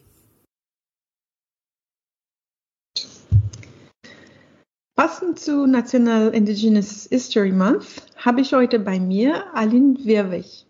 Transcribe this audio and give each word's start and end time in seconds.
Passend 4.95 5.39
zu 5.39 5.65
National 5.65 6.29
Indigenous 6.35 7.07
History 7.09 7.51
Month 7.51 8.03
habe 8.15 8.41
ich 8.41 8.53
heute 8.53 8.77
bei 8.77 8.99
mir 8.99 9.45
Aline 9.55 9.97
Wirwig. 10.03 10.67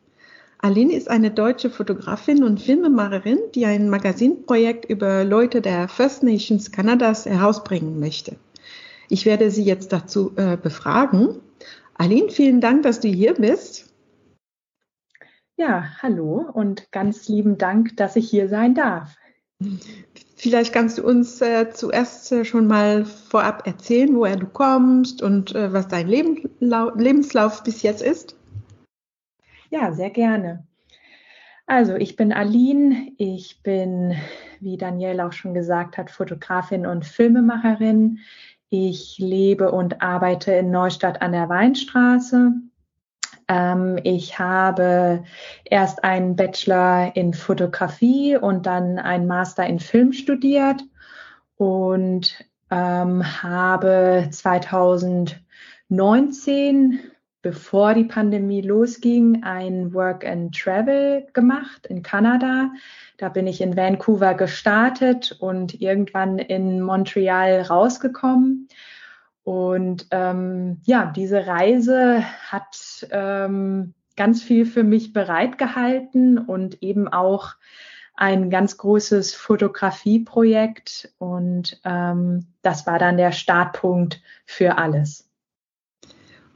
Aline 0.59 0.95
ist 0.95 1.09
eine 1.09 1.31
deutsche 1.31 1.69
Fotografin 1.69 2.45
und 2.45 2.61
Filmemacherin, 2.61 3.39
die 3.53 3.65
ein 3.65 3.89
Magazinprojekt 3.89 4.85
über 4.85 5.25
Leute 5.25 5.59
der 5.59 5.89
First 5.89 6.23
Nations 6.23 6.71
Kanadas 6.71 7.25
herausbringen 7.25 7.99
möchte. 7.99 8.37
Ich 9.09 9.25
werde 9.25 9.51
sie 9.51 9.65
jetzt 9.65 9.91
dazu 9.91 10.31
äh, 10.37 10.55
befragen. 10.55 11.41
Aline, 12.01 12.31
vielen 12.31 12.61
Dank, 12.61 12.81
dass 12.81 12.99
du 12.99 13.09
hier 13.09 13.35
bist. 13.35 13.93
Ja, 15.55 15.85
hallo 16.01 16.49
und 16.51 16.91
ganz 16.91 17.27
lieben 17.27 17.59
Dank, 17.59 17.95
dass 17.95 18.15
ich 18.15 18.27
hier 18.27 18.49
sein 18.49 18.73
darf. 18.73 19.15
Vielleicht 20.35 20.73
kannst 20.73 20.97
du 20.97 21.05
uns 21.05 21.39
äh, 21.41 21.69
zuerst 21.69 22.31
äh, 22.31 22.43
schon 22.43 22.65
mal 22.65 23.05
vorab 23.05 23.67
erzählen, 23.67 24.15
woher 24.15 24.35
du 24.35 24.47
kommst 24.47 25.21
und 25.21 25.53
äh, 25.53 25.71
was 25.73 25.89
dein 25.89 26.07
Leben, 26.07 26.49
Lebenslauf 26.59 27.61
bis 27.61 27.83
jetzt 27.83 28.01
ist. 28.01 28.35
Ja, 29.69 29.91
sehr 29.91 30.09
gerne. 30.09 30.65
Also, 31.67 31.93
ich 31.93 32.15
bin 32.15 32.33
Aline. 32.33 33.11
Ich 33.17 33.61
bin, 33.61 34.15
wie 34.59 34.77
Danielle 34.77 35.23
auch 35.23 35.33
schon 35.33 35.53
gesagt 35.53 35.99
hat, 35.99 36.09
Fotografin 36.09 36.87
und 36.87 37.05
Filmemacherin. 37.05 38.17
Ich 38.73 39.17
lebe 39.19 39.73
und 39.73 40.01
arbeite 40.01 40.53
in 40.53 40.71
Neustadt 40.71 41.21
an 41.21 41.33
der 41.33 41.49
Weinstraße. 41.49 42.53
Ähm, 43.49 43.99
ich 44.05 44.39
habe 44.39 45.25
erst 45.65 46.05
einen 46.05 46.37
Bachelor 46.37 47.13
in 47.17 47.33
Fotografie 47.33 48.37
und 48.37 48.65
dann 48.65 48.97
einen 48.97 49.27
Master 49.27 49.67
in 49.67 49.81
Film 49.81 50.13
studiert 50.13 50.85
und 51.57 52.45
ähm, 52.69 53.43
habe 53.43 54.29
2019, 54.31 57.01
bevor 57.41 57.93
die 57.93 58.03
Pandemie 58.03 58.61
losging, 58.61 59.43
ein 59.43 59.93
Work 59.93 60.25
and 60.25 60.55
Travel 60.57 61.27
gemacht 61.33 61.87
in 61.87 62.03
Kanada. 62.03 62.71
Da 63.17 63.29
bin 63.29 63.47
ich 63.47 63.61
in 63.61 63.75
Vancouver 63.75 64.33
gestartet 64.33 65.35
und 65.39 65.81
irgendwann 65.81 66.37
in 66.37 66.81
Montreal 66.81 67.61
rausgekommen. 67.61 68.67
Und 69.43 70.07
ähm, 70.11 70.81
ja, 70.83 71.11
diese 71.15 71.47
Reise 71.47 72.23
hat 72.47 73.07
ähm, 73.11 73.93
ganz 74.15 74.43
viel 74.43 74.65
für 74.65 74.83
mich 74.83 75.13
bereitgehalten 75.13 76.37
und 76.37 76.83
eben 76.83 77.07
auch 77.07 77.55
ein 78.15 78.51
ganz 78.51 78.77
großes 78.77 79.33
Fotografieprojekt. 79.33 81.11
Und 81.17 81.81
ähm, 81.83 82.45
das 82.61 82.85
war 82.85 82.99
dann 82.99 83.17
der 83.17 83.31
Startpunkt 83.31 84.21
für 84.45 84.77
alles. 84.77 85.30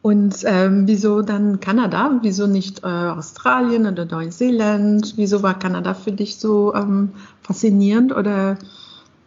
Und 0.05 0.43
ähm, 0.45 0.85
wieso 0.85 1.23
dann 1.23 1.59
Kanada? 1.59 2.19
Wieso 2.21 2.45
nicht 2.45 2.83
äh, 2.83 2.85
Australien 2.85 3.88
oder 3.88 4.05
Neuseeland? 4.05 5.17
Wieso 5.17 5.41
war 5.41 5.57
Kanada 5.57 5.95
für 5.95 6.11
dich 6.11 6.38
so 6.38 6.75
ähm, 6.75 7.13
faszinierend 7.41 8.16
oder 8.16 8.59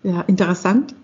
ja, 0.04 0.20
interessant? 0.28 0.94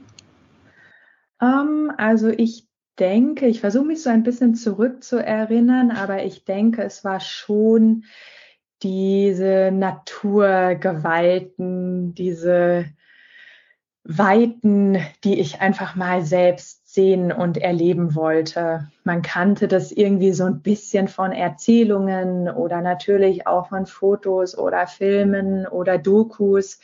Ähm, 1.43 1.91
also 1.97 2.29
ich 2.29 2.69
denke, 3.01 3.49
ich 3.49 3.59
versuche 3.59 3.87
mich 3.87 4.01
so 4.01 4.11
ein 4.11 4.23
bisschen 4.23 4.55
zurückzuerinnern, 4.55 5.91
aber 5.91 6.23
ich 6.23 6.45
denke, 6.45 6.85
es 6.85 7.03
war 7.03 7.19
schon 7.19 8.05
diese 8.85 9.73
Naturgewalten, 9.73 12.15
diese 12.15 12.85
Weiten, 14.05 14.99
die 15.25 15.41
ich 15.41 15.61
einfach 15.61 15.97
mal 15.97 16.25
selbst 16.25 16.84
sehen 16.95 17.33
und 17.33 17.59
erleben 17.59 18.15
wollte. 18.15 18.89
Man 19.03 19.23
kannte 19.23 19.67
das 19.69 19.91
irgendwie 19.91 20.33
so 20.33 20.45
ein 20.45 20.63
bisschen 20.63 21.09
von 21.09 21.33
Erzählungen 21.33 22.49
oder 22.49 22.81
natürlich 22.81 23.47
auch 23.47 23.69
von 23.69 23.87
Fotos 23.87 24.57
oder 24.57 24.87
Filmen 24.87 25.67
oder 25.67 25.99
Dokus, 25.99 26.81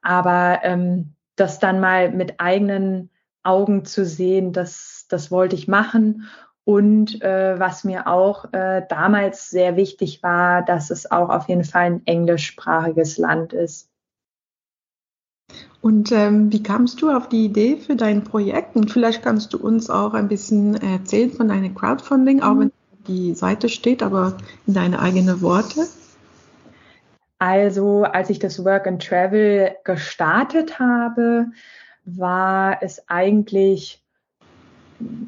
aber 0.00 0.60
ähm, 0.62 1.14
das 1.36 1.58
dann 1.58 1.80
mal 1.80 2.10
mit 2.10 2.38
eigenen 2.38 3.10
Augen 3.42 3.84
zu 3.84 4.04
sehen, 4.04 4.52
das, 4.52 5.06
das 5.08 5.30
wollte 5.30 5.56
ich 5.56 5.68
machen. 5.68 6.28
Und 6.64 7.22
äh, 7.22 7.58
was 7.58 7.82
mir 7.82 8.06
auch 8.06 8.52
äh, 8.52 8.82
damals 8.88 9.48
sehr 9.50 9.76
wichtig 9.76 10.22
war, 10.22 10.62
dass 10.62 10.90
es 10.90 11.10
auch 11.10 11.30
auf 11.30 11.48
jeden 11.48 11.64
Fall 11.64 11.86
ein 11.86 12.02
englischsprachiges 12.04 13.16
Land 13.16 13.54
ist. 13.54 13.90
Und 15.80 16.10
ähm, 16.10 16.52
wie 16.52 16.62
kamst 16.62 17.00
du 17.02 17.10
auf 17.10 17.28
die 17.28 17.44
Idee 17.44 17.76
für 17.76 17.94
dein 17.94 18.24
Projekt? 18.24 18.74
Und 18.76 18.90
vielleicht 18.90 19.22
kannst 19.22 19.52
du 19.52 19.58
uns 19.58 19.90
auch 19.90 20.14
ein 20.14 20.28
bisschen 20.28 20.74
erzählen 20.74 21.30
von 21.30 21.48
deinem 21.48 21.74
Crowdfunding, 21.74 22.42
auch 22.42 22.58
wenn 22.58 22.72
die 23.06 23.34
Seite 23.34 23.68
steht, 23.68 24.02
aber 24.02 24.36
in 24.66 24.74
deine 24.74 25.00
eigenen 25.00 25.40
Worte. 25.40 25.86
Also, 27.38 28.02
als 28.02 28.30
ich 28.30 28.40
das 28.40 28.64
Work 28.64 28.86
and 28.86 29.04
Travel 29.06 29.76
gestartet 29.84 30.80
habe, 30.80 31.46
war 32.04 32.82
es 32.82 33.08
eigentlich 33.08 34.02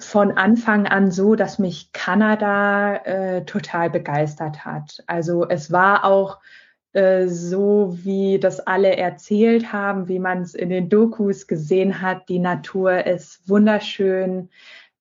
von 0.01 0.33
Anfang 0.33 0.87
an 0.87 1.11
so, 1.11 1.37
dass 1.37 1.59
mich 1.59 1.93
Kanada 1.93 2.97
äh, 2.97 3.45
total 3.45 3.91
begeistert 3.91 4.65
hat. 4.65 5.03
Also 5.07 5.49
es 5.49 5.71
war 5.71 6.05
auch 6.05 6.39
äh, 6.93 7.29
so, 7.29 7.97
wie 8.03 8.39
das 8.41 8.61
alle 8.61 8.97
erzählt 8.97 9.73
haben, 9.73 10.09
wie 10.09 10.19
man 10.19 10.43
es 10.43 10.55
in 10.55 10.71
den 10.71 10.89
Dokus 10.89 11.47
gesehen 11.47 12.01
hat. 12.03 12.29
Die 12.29 12.39
Natur 12.41 13.07
ist 13.07 13.49
wunderschön, 13.49 14.51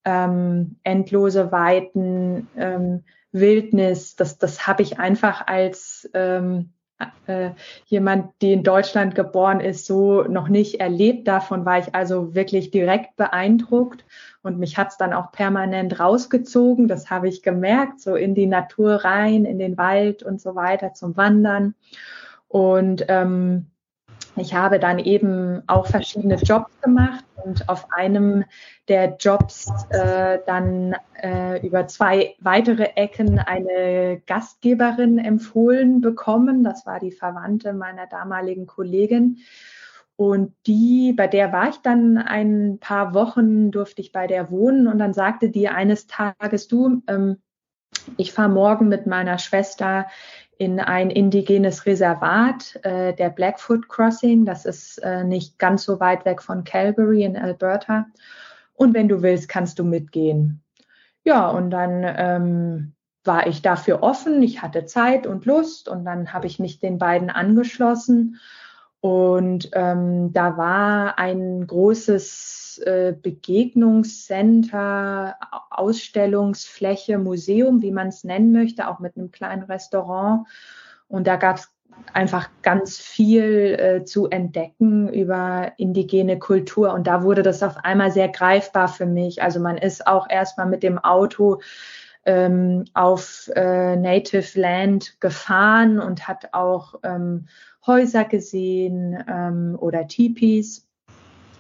ähm, 0.06 0.78
endlose 0.84 1.52
Weiten, 1.52 2.48
ähm, 2.56 3.04
Wildnis. 3.32 4.16
Das, 4.16 4.38
das 4.38 4.68
habe 4.68 4.84
ich 4.84 5.00
einfach 5.00 5.48
als 5.48 6.10
ähm, 6.14 6.74
äh, 7.28 7.52
jemand, 7.86 8.34
die 8.42 8.54
in 8.54 8.64
Deutschland 8.64 9.16
geboren 9.16 9.60
ist, 9.60 9.86
so 9.86 10.24
noch 10.24 10.50
nicht 10.50 10.80
erlebt. 10.80 11.28
Davon 11.28 11.66
war 11.66 11.80
ich 11.80 11.96
also 11.96 12.36
wirklich 12.36 12.72
direkt 12.72 13.16
beeindruckt 13.16 14.06
und 14.42 14.60
mich 14.60 14.78
hat's 14.78 14.98
dann 14.98 15.14
auch 15.14 15.32
permanent 15.32 16.00
rausgezogen. 16.00 16.88
Das 16.88 17.10
habe 17.10 17.30
ich 17.30 17.44
gemerkt, 17.44 18.02
so 18.02 18.16
in 18.16 18.36
die 18.36 18.48
Natur 18.48 18.96
rein, 19.06 19.46
in 19.46 19.60
den 19.60 19.78
Wald 19.78 20.24
und 20.24 20.42
so 20.42 20.56
weiter 20.56 20.94
zum 20.94 21.16
Wandern. 21.18 21.76
Und 22.48 23.06
ähm, 23.08 23.68
ich 24.36 24.54
habe 24.54 24.80
dann 24.80 25.00
eben 25.00 25.64
auch 25.68 25.88
verschiedene 25.88 26.36
Jobs 26.36 26.72
gemacht 26.82 27.26
und 27.44 27.68
auf 27.70 27.92
einem 27.92 28.46
der 28.88 29.18
Jobs 29.20 29.72
äh, 29.90 30.40
dann 30.46 30.96
äh, 31.22 31.66
über 31.66 31.88
zwei 31.88 32.36
weitere 32.40 32.92
Ecken 32.96 33.40
eine 33.40 34.22
Gastgeberin 34.26 35.18
empfohlen 35.18 36.02
bekommen. 36.02 36.64
Das 36.64 36.86
war 36.86 37.00
die 37.00 37.12
Verwandte 37.12 37.74
meiner 37.74 38.08
damaligen 38.08 38.68
Kollegin. 38.68 39.40
Und 40.16 40.54
die, 40.68 41.14
bei 41.14 41.28
der 41.28 41.54
war 41.54 41.70
ich 41.70 41.78
dann 41.78 42.18
ein 42.18 42.78
paar 42.80 43.14
Wochen, 43.14 43.72
durfte 43.72 44.02
ich 44.02 44.12
bei 44.12 44.28
der 44.28 44.52
wohnen 44.52 44.88
und 44.88 45.00
dann 45.00 45.14
sagte 45.14 45.50
die 45.50 45.70
eines 45.70 46.08
Tages, 46.08 46.68
du, 46.68 47.02
ähm, 47.08 47.38
ich 48.18 48.34
fahre 48.34 48.50
morgen 48.50 48.90
mit 48.90 49.08
meiner 49.08 49.38
Schwester 49.38 50.08
in 50.60 50.82
ein 50.82 51.10
indigenes 51.10 51.86
Reservat, 51.86 52.78
äh, 52.84 53.14
der 53.14 53.30
Blackfoot 53.30 53.88
Crossing. 53.88 54.44
Das 54.44 54.66
ist 54.66 54.98
äh, 54.98 55.24
nicht 55.24 55.58
ganz 55.58 55.86
so 55.86 56.02
weit 56.02 56.26
weg 56.26 56.42
von 56.42 56.66
Calgary 56.66 57.24
in 57.24 57.38
Alberta. 57.38 58.08
Und 58.74 58.94
wenn 58.94 59.08
du 59.08 59.22
willst, 59.22 59.48
kannst 59.48 59.80
du 59.80 59.86
mitgehen. 59.86 60.62
Ja, 61.24 61.50
und 61.50 61.72
dann 61.72 62.04
ähm, 62.04 62.94
war 63.24 63.48
ich 63.48 63.62
dafür 63.62 64.04
offen. 64.04 64.44
Ich 64.44 64.62
hatte 64.62 64.86
Zeit 64.86 65.28
und 65.28 65.46
Lust 65.46 65.88
und 65.88 66.04
dann 66.04 66.34
habe 66.34 66.48
ich 66.48 66.60
mich 66.60 66.80
den 66.80 66.98
beiden 66.98 67.30
angeschlossen 67.30 68.38
Und 69.02 69.70
ähm, 69.74 70.34
da 70.34 70.58
war 70.58 71.18
ein 71.18 71.66
großes 71.66 72.82
äh, 72.86 73.16
Begegnungscenter, 73.20 75.38
Ausstellungsfläche, 75.70 77.18
Museum, 77.18 77.82
wie 77.82 77.92
man 77.92 78.10
es 78.10 78.26
nennen 78.26 78.52
möchte, 78.52 78.90
auch 78.90 79.00
mit 79.00 79.16
einem 79.16 79.32
kleinen 79.32 79.64
Restaurant. 79.64 80.48
Und 81.08 81.28
da 81.28 81.38
gab 81.38 81.56
es 81.58 81.72
einfach 82.14 82.50
ganz 82.62 82.98
viel 82.98 83.78
äh, 83.80 84.04
zu 84.04 84.28
entdecken 84.28 85.10
über 85.10 85.72
indigene 85.78 86.38
Kultur. 86.38 86.94
Und 86.94 87.08
da 87.08 87.24
wurde 87.24 87.44
das 87.44 87.64
auf 87.64 87.78
einmal 87.78 88.12
sehr 88.12 88.28
greifbar 88.28 88.90
für 88.90 89.06
mich. 89.06 89.42
Also 89.42 89.60
man 89.60 89.78
ist 89.78 90.08
auch 90.08 90.30
erstmal 90.30 90.68
mit 90.68 90.84
dem 90.84 91.00
Auto 91.00 91.62
ähm, 92.26 92.86
auf 92.94 93.50
äh, 93.56 93.96
Native 93.96 94.60
Land 94.60 95.20
gefahren 95.20 96.00
und 96.00 96.28
hat 96.28 96.54
auch 96.54 96.96
ähm, 97.04 97.48
Häuser 97.86 98.26
gesehen 98.26 99.24
ähm, 99.28 99.78
oder 99.80 100.08
Tipis. 100.08 100.86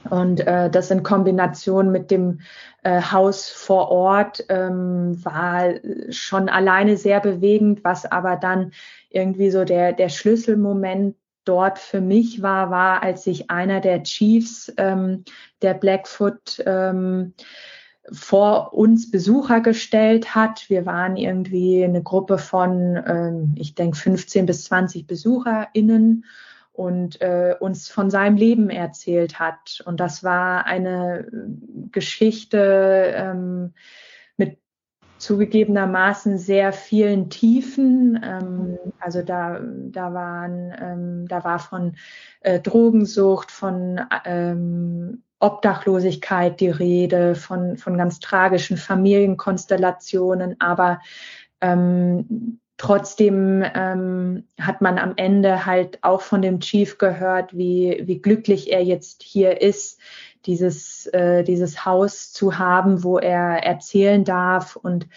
Und 0.10 0.46
äh, 0.48 0.70
das 0.70 0.92
in 0.92 1.04
Kombination 1.04 1.92
mit 1.92 2.10
dem 2.10 2.40
äh, 2.84 3.02
Haus 3.02 3.50
vor 3.50 3.90
Ort 3.90 4.46
ähm, 4.48 5.24
war 5.24 5.74
schon 6.10 6.48
alleine 6.48 6.96
sehr 6.96 7.20
bewegend, 7.20 7.84
was 7.84 8.06
aber 8.06 8.38
dann 8.38 8.72
irgendwie 9.10 9.52
so 9.52 9.66
der, 9.66 9.92
der 9.94 10.10
Schlüsselmoment 10.10 11.16
dort 11.44 11.80
für 11.80 12.00
mich 12.00 12.42
war, 12.42 12.70
war, 12.70 13.04
als 13.04 13.24
sich 13.24 13.50
einer 13.50 13.82
der 13.82 14.04
Chiefs 14.04 14.72
ähm, 14.78 15.26
der 15.62 15.74
Blackfoot 15.74 16.64
ähm, 16.66 17.34
vor 18.12 18.74
uns 18.74 19.12
Besucher 19.12 19.62
gestellt 19.62 20.36
hat. 20.36 20.70
Wir 20.70 20.86
waren 20.86 21.18
irgendwie 21.18 21.84
eine 21.84 22.04
Gruppe 22.04 22.38
von, 22.38 23.02
ähm, 23.06 23.56
ich 23.58 23.76
denke, 23.76 23.98
15 23.98 24.46
bis 24.46 24.66
20 24.66 25.08
BesucherInnen 25.08 26.26
und 26.80 27.22
äh, 27.22 27.56
uns 27.60 27.90
von 27.90 28.10
seinem 28.10 28.38
Leben 28.38 28.70
erzählt 28.70 29.40
hat. 29.40 29.84
Und 29.86 30.00
das 30.00 30.24
war 30.24 30.66
eine 30.66 31.28
Geschichte 31.92 33.14
ähm, 33.16 33.74
mit 34.38 34.60
zugegebenermaßen 35.18 36.38
sehr 36.38 36.72
vielen 36.72 37.30
Tiefen. 37.30 38.20
Ähm, 38.24 38.78
also 39.00 39.22
da, 39.22 39.60
da 39.62 40.14
waren, 40.14 40.74
ähm, 40.80 41.28
da 41.28 41.44
war 41.44 41.60
von 41.60 41.96
äh, 42.42 42.60
Drogensucht, 42.62 43.52
von 43.52 44.00
ähm, 44.24 45.24
Obdachlosigkeit 45.40 46.60
die 46.60 46.70
Rede, 46.70 47.36
von, 47.36 47.78
von 47.78 47.98
ganz 47.98 48.20
tragischen 48.20 48.78
Familienkonstellationen, 48.78 50.60
aber 50.60 51.00
ähm, 51.62 52.60
trotzdem 52.78 53.64
ähm, 53.76 54.46
hat 54.60 54.82
man 54.82 54.98
am 54.98 55.14
Ende 55.18 55.66
halt 55.66 56.00
auch 56.02 56.22
von 56.22 56.42
dem 56.42 56.60
Chief 56.60 56.98
gehört, 56.98 57.56
wie, 57.56 58.04
wie 58.06 58.22
glücklich 58.22 58.72
er 58.72 58.84
jetzt 58.84 59.24
hier 59.24 59.62
ist, 59.62 60.00
dieses, 60.46 61.06
äh, 61.08 61.44
dieses 61.44 61.86
Haus 61.86 62.32
zu 62.32 62.58
haben, 62.58 63.04
wo 63.04 63.18
er 63.18 63.64
erzählen 63.64 64.24
darf 64.24 64.76
und 64.76 65.08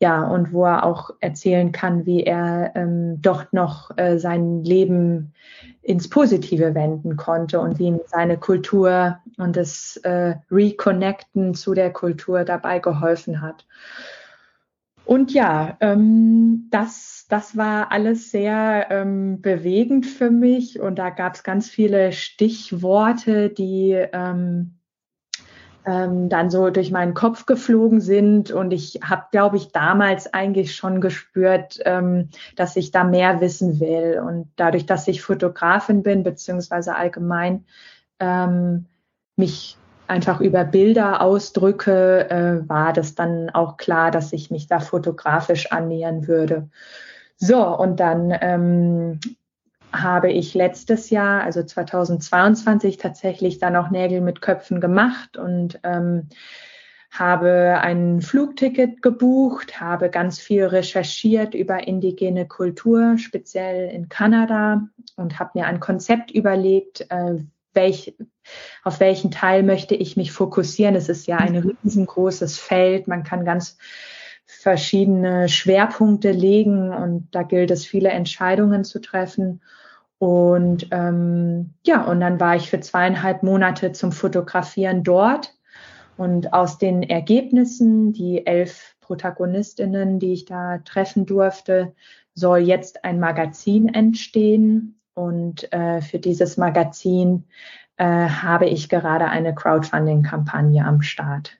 ja, 0.00 0.26
und 0.26 0.52
wo 0.52 0.64
er 0.64 0.84
auch 0.84 1.10
erzählen 1.20 1.72
kann, 1.72 2.04
wie 2.04 2.24
er 2.24 2.72
ähm, 2.74 3.22
doch 3.22 3.52
noch 3.52 3.96
äh, 3.96 4.18
sein 4.18 4.64
Leben 4.64 5.32
ins 5.82 6.08
Positive 6.10 6.74
wenden 6.74 7.16
konnte 7.16 7.60
und 7.60 7.78
wie 7.78 7.86
ihm 7.86 8.00
seine 8.06 8.36
Kultur 8.38 9.18
und 9.38 9.56
das 9.56 9.96
äh, 9.98 10.34
Reconnecten 10.50 11.54
zu 11.54 11.74
der 11.74 11.92
Kultur 11.92 12.44
dabei 12.44 12.80
geholfen 12.80 13.40
hat. 13.40 13.66
Und 15.04 15.32
ja, 15.34 15.76
ähm, 15.80 16.68
das, 16.70 17.26
das 17.28 17.56
war 17.56 17.92
alles 17.92 18.30
sehr 18.30 18.86
ähm, 18.90 19.42
bewegend 19.42 20.06
für 20.06 20.30
mich 20.30 20.80
und 20.80 20.98
da 20.98 21.10
gab 21.10 21.34
es 21.34 21.42
ganz 21.42 21.68
viele 21.68 22.12
Stichworte, 22.12 23.50
die 23.50 23.92
ähm, 23.92 24.78
ähm, 25.86 26.28
dann 26.28 26.50
so 26.50 26.70
durch 26.70 26.90
meinen 26.90 27.14
Kopf 27.14 27.46
geflogen 27.46 28.00
sind. 28.00 28.50
Und 28.50 28.72
ich 28.72 29.00
habe, 29.04 29.24
glaube 29.30 29.56
ich, 29.56 29.72
damals 29.72 30.32
eigentlich 30.32 30.74
schon 30.74 31.00
gespürt, 31.00 31.80
ähm, 31.84 32.30
dass 32.56 32.76
ich 32.76 32.90
da 32.90 33.04
mehr 33.04 33.40
wissen 33.40 33.80
will. 33.80 34.22
Und 34.24 34.48
dadurch, 34.56 34.86
dass 34.86 35.08
ich 35.08 35.22
Fotografin 35.22 36.02
bin, 36.02 36.22
beziehungsweise 36.22 36.94
allgemein 36.96 37.64
ähm, 38.20 38.86
mich 39.36 39.76
einfach 40.06 40.40
über 40.40 40.64
Bilder 40.64 41.20
ausdrücke, 41.20 42.30
äh, 42.30 42.68
war 42.68 42.92
das 42.92 43.14
dann 43.14 43.50
auch 43.50 43.76
klar, 43.76 44.10
dass 44.10 44.32
ich 44.32 44.50
mich 44.50 44.66
da 44.66 44.80
fotografisch 44.80 45.72
annähern 45.72 46.26
würde. 46.26 46.68
So, 47.36 47.64
und 47.66 48.00
dann 48.00 48.32
ähm, 48.40 49.20
habe 50.02 50.30
ich 50.30 50.54
letztes 50.54 51.10
Jahr, 51.10 51.42
also 51.42 51.62
2022, 51.62 52.98
tatsächlich 52.98 53.58
dann 53.58 53.76
auch 53.76 53.90
Nägel 53.90 54.20
mit 54.20 54.40
Köpfen 54.40 54.80
gemacht 54.80 55.36
und 55.36 55.80
ähm, 55.82 56.28
habe 57.10 57.78
ein 57.80 58.20
Flugticket 58.20 59.00
gebucht, 59.00 59.80
habe 59.80 60.10
ganz 60.10 60.40
viel 60.40 60.64
recherchiert 60.64 61.54
über 61.54 61.86
indigene 61.86 62.46
Kultur, 62.46 63.18
speziell 63.18 63.90
in 63.90 64.08
Kanada 64.08 64.88
und 65.16 65.38
habe 65.38 65.52
mir 65.54 65.66
ein 65.66 65.78
Konzept 65.78 66.32
überlegt, 66.32 67.06
äh, 67.10 67.36
welch, 67.72 68.16
auf 68.82 69.00
welchen 69.00 69.30
Teil 69.30 69.62
möchte 69.62 69.94
ich 69.94 70.16
mich 70.16 70.32
fokussieren. 70.32 70.96
Es 70.96 71.08
ist 71.08 71.26
ja 71.26 71.36
ein 71.36 71.56
riesengroßes 71.56 72.58
Feld, 72.58 73.06
man 73.06 73.22
kann 73.22 73.44
ganz 73.44 73.78
verschiedene 74.46 75.48
Schwerpunkte 75.48 76.30
legen 76.32 76.92
und 76.92 77.28
da 77.30 77.42
gilt 77.42 77.70
es, 77.70 77.86
viele 77.86 78.10
Entscheidungen 78.10 78.84
zu 78.84 79.00
treffen. 79.00 79.60
Und 80.18 80.88
ähm, 80.90 81.74
ja, 81.84 82.04
und 82.04 82.20
dann 82.20 82.40
war 82.40 82.56
ich 82.56 82.70
für 82.70 82.80
zweieinhalb 82.80 83.42
Monate 83.42 83.92
zum 83.92 84.12
Fotografieren 84.12 85.02
dort. 85.02 85.54
Und 86.16 86.52
aus 86.52 86.78
den 86.78 87.02
Ergebnissen, 87.02 88.12
die 88.12 88.46
elf 88.46 88.94
Protagonistinnen, 89.00 90.18
die 90.18 90.32
ich 90.32 90.44
da 90.44 90.78
treffen 90.78 91.26
durfte, 91.26 91.92
soll 92.34 92.58
jetzt 92.58 93.04
ein 93.04 93.20
Magazin 93.20 93.92
entstehen. 93.92 95.00
Und 95.14 95.72
äh, 95.72 96.00
für 96.00 96.18
dieses 96.18 96.56
Magazin 96.56 97.44
äh, 97.96 98.04
habe 98.04 98.66
ich 98.66 98.88
gerade 98.88 99.26
eine 99.26 99.54
Crowdfunding-Kampagne 99.54 100.84
am 100.84 101.02
Start. 101.02 101.58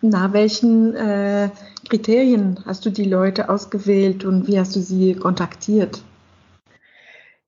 Nach 0.00 0.32
welchen 0.32 0.94
äh, 0.94 1.50
Kriterien 1.88 2.60
hast 2.64 2.86
du 2.86 2.90
die 2.90 3.04
Leute 3.04 3.48
ausgewählt 3.48 4.24
und 4.24 4.46
wie 4.46 4.58
hast 4.58 4.76
du 4.76 4.80
sie 4.80 5.14
kontaktiert? 5.14 6.02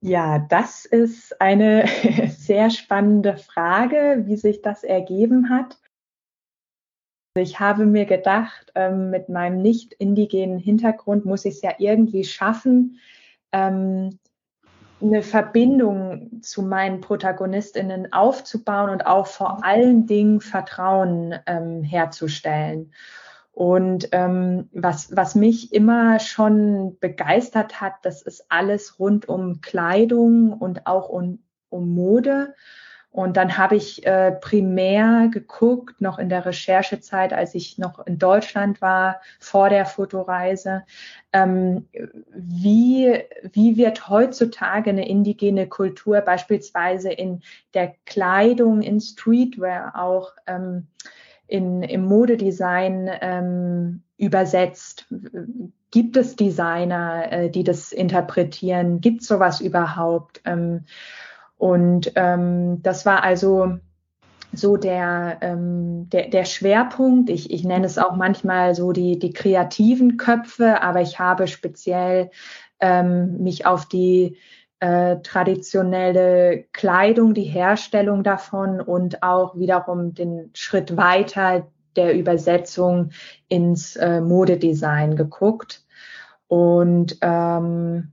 Ja, 0.03 0.39
das 0.39 0.87
ist 0.87 1.41
eine 1.41 1.87
sehr 2.29 2.71
spannende 2.71 3.37
Frage, 3.37 4.23
wie 4.27 4.37
sich 4.37 4.63
das 4.63 4.83
ergeben 4.83 5.51
hat. 5.51 5.79
Ich 7.37 7.61
habe 7.61 7.87
mir 7.87 8.07
gedacht, 8.07 8.73
ähm, 8.75 9.11
mit 9.11 9.29
meinem 9.29 9.63
nicht 9.63 9.93
indigenen 9.93 10.59
Hintergrund 10.59 11.27
muss 11.27 11.45
ich 11.45 11.57
es 11.57 11.63
ja 11.63 11.75
irgendwie 11.79 12.25
schaffen, 12.25 12.99
ähm, 13.53 14.19
eine 15.03 15.23
Verbindung 15.23 16.43
zu 16.43 16.63
meinen 16.63 17.01
Protagonistinnen 17.01 18.13
aufzubauen 18.13 18.91
und 18.91 19.07
auch 19.07 19.27
vor 19.27 19.65
allen 19.65 20.07
Dingen 20.07 20.41
Vertrauen 20.41 21.35
ähm, 21.47 21.83
herzustellen. 21.83 22.93
Und 23.53 24.09
ähm, 24.13 24.69
was, 24.73 25.15
was 25.15 25.35
mich 25.35 25.73
immer 25.73 26.21
schon 26.21 26.99
begeistert 27.01 27.81
hat, 27.81 27.95
das 28.03 28.23
ist 28.23 28.47
alles 28.49 28.99
rund 28.99 29.29
um 29.29 29.61
Kleidung 29.61 30.53
und 30.53 30.87
auch 30.87 31.09
um, 31.09 31.41
um 31.69 31.95
Mode. 31.95 32.55
Und 33.13 33.37
dann 33.37 33.59
habe 33.59 33.75
ich 33.75 34.07
äh, 34.07 34.31
primär 34.31 35.29
geguckt, 35.33 36.01
noch 36.01 36.21
in 36.21 36.29
der 36.29 36.47
Recherchezeit, 36.47 37.33
als 37.33 37.57
ich 37.57 37.77
noch 37.77 38.07
in 38.07 38.19
Deutschland 38.19 38.81
war, 38.81 39.21
vor 39.41 39.69
der 39.69 39.85
Fotoreise, 39.85 40.85
ähm, 41.33 41.89
wie, 42.33 43.21
wie 43.53 43.77
wird 43.77 44.09
heutzutage 44.09 44.91
eine 44.91 45.09
indigene 45.09 45.67
Kultur 45.67 46.21
beispielsweise 46.21 47.11
in 47.11 47.43
der 47.75 47.97
Kleidung, 48.07 48.81
in 48.81 49.01
Streetwear 49.01 50.01
auch 50.01 50.33
ähm, 50.47 50.87
in, 51.51 51.83
im 51.83 52.05
Modedesign 52.05 53.11
ähm, 53.21 54.03
übersetzt? 54.17 55.07
Gibt 55.91 56.17
es 56.17 56.37
Designer, 56.37 57.33
äh, 57.33 57.51
die 57.51 57.65
das 57.65 57.93
interpretieren? 57.93 59.01
Gibt 59.01 59.23
es 59.23 59.29
sowas 59.29 59.61
überhaupt? 59.61 60.41
Ähm, 60.45 60.85
und 61.59 62.13
ähm, 62.15 62.83
das 62.83 63.05
war 63.05 63.23
also 63.25 63.79
so 64.53 64.77
der, 64.77 65.39
ähm, 65.41 66.09
der, 66.11 66.29
der 66.29 66.45
Schwerpunkt. 66.45 67.31
Ich, 67.31 67.51
ich 67.51 67.65
nenne 67.65 67.87
es 67.87 67.99
auch 67.99 68.15
manchmal 68.17 68.75
so 68.75 68.93
die, 68.93 69.19
die 69.19 69.33
kreativen 69.33 70.17
Köpfe, 70.17 70.83
aber 70.83 71.01
ich 71.01 71.19
habe 71.19 71.49
speziell 71.49 72.31
ähm, 72.81 73.39
mich 73.43 73.67
auf 73.67 73.87
die 73.87 74.37
äh, 74.81 75.17
traditionelle 75.23 76.65
Kleidung, 76.73 77.35
die 77.35 77.45
Herstellung 77.45 78.23
davon 78.23 78.81
und 78.81 79.23
auch 79.23 79.57
wiederum 79.57 80.15
den 80.15 80.51
Schritt 80.55 80.97
weiter 80.97 81.67
der 81.97 82.15
Übersetzung 82.15 83.11
ins 83.49 83.97
äh, 83.97 84.21
Modedesign 84.21 85.17
geguckt. 85.17 85.85
Und 86.49 87.19
ähm, 87.21 88.13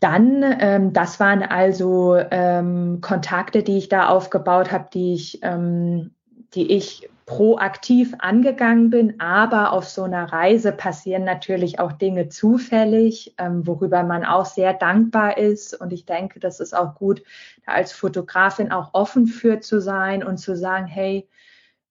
dann, 0.00 0.44
ähm, 0.60 0.92
das 0.92 1.18
waren 1.18 1.42
also 1.42 2.16
ähm, 2.16 3.00
Kontakte, 3.00 3.62
die 3.62 3.78
ich 3.78 3.88
da 3.88 4.08
aufgebaut 4.08 4.70
habe, 4.70 4.88
die 4.92 5.14
ich, 5.14 5.40
ähm, 5.42 6.12
die 6.54 6.72
ich 6.72 7.08
proaktiv 7.28 8.14
angegangen 8.20 8.88
bin. 8.88 9.20
Aber 9.20 9.72
auf 9.72 9.86
so 9.86 10.04
einer 10.04 10.32
Reise 10.32 10.72
passieren 10.72 11.24
natürlich 11.24 11.78
auch 11.78 11.92
Dinge 11.92 12.30
zufällig, 12.30 13.34
ähm, 13.36 13.66
worüber 13.66 14.02
man 14.02 14.24
auch 14.24 14.46
sehr 14.46 14.72
dankbar 14.72 15.36
ist. 15.36 15.78
Und 15.78 15.92
ich 15.92 16.06
denke, 16.06 16.40
das 16.40 16.58
ist 16.58 16.74
auch 16.74 16.94
gut, 16.94 17.22
da 17.66 17.72
als 17.72 17.92
Fotografin 17.92 18.72
auch 18.72 18.94
offen 18.94 19.26
für 19.26 19.60
zu 19.60 19.80
sein 19.80 20.24
und 20.24 20.38
zu 20.38 20.56
sagen, 20.56 20.86
hey, 20.86 21.28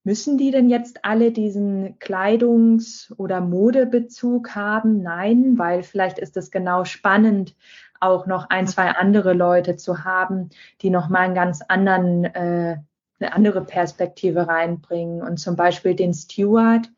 Müssen 0.04 0.38
die 0.38 0.52
denn 0.52 0.70
jetzt 0.70 1.04
alle 1.04 1.32
diesen 1.32 1.98
Kleidungs- 1.98 3.12
oder 3.18 3.42
Modebezug 3.42 4.54
haben? 4.54 5.02
Nein, 5.02 5.58
weil 5.58 5.82
vielleicht 5.82 6.18
ist 6.18 6.38
es 6.38 6.50
genau 6.50 6.84
spannend, 6.84 7.54
auch 8.00 8.26
noch 8.26 8.48
ein, 8.48 8.66
zwei 8.66 8.88
andere 8.92 9.34
Leute 9.34 9.76
zu 9.76 10.04
haben, 10.04 10.48
die 10.80 10.88
nochmal 10.88 11.24
einen 11.24 11.34
ganz 11.34 11.60
anderen, 11.60 12.24
äh, 12.24 12.78
eine 13.20 13.32
andere 13.32 13.64
Perspektive 13.64 14.48
reinbringen. 14.48 15.22
Und 15.22 15.38
zum 15.38 15.56
Beispiel 15.56 15.94
den 15.94 16.14
Steward, 16.14 16.90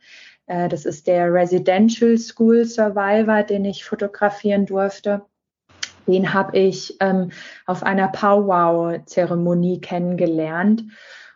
äh, 0.47 0.69
das 0.69 0.85
ist 0.85 1.07
der 1.07 1.33
Residential 1.33 2.19
School 2.19 2.65
Survivor, 2.65 3.43
den 3.43 3.65
ich 3.65 3.85
fotografieren 3.85 4.67
durfte. 4.67 5.23
Den 6.07 6.35
habe 6.35 6.59
ich 6.59 6.97
ähm, 7.01 7.31
auf 7.67 7.83
einer 7.83 8.09
Powwow-Zeremonie 8.09 9.81
kennengelernt. 9.81 10.85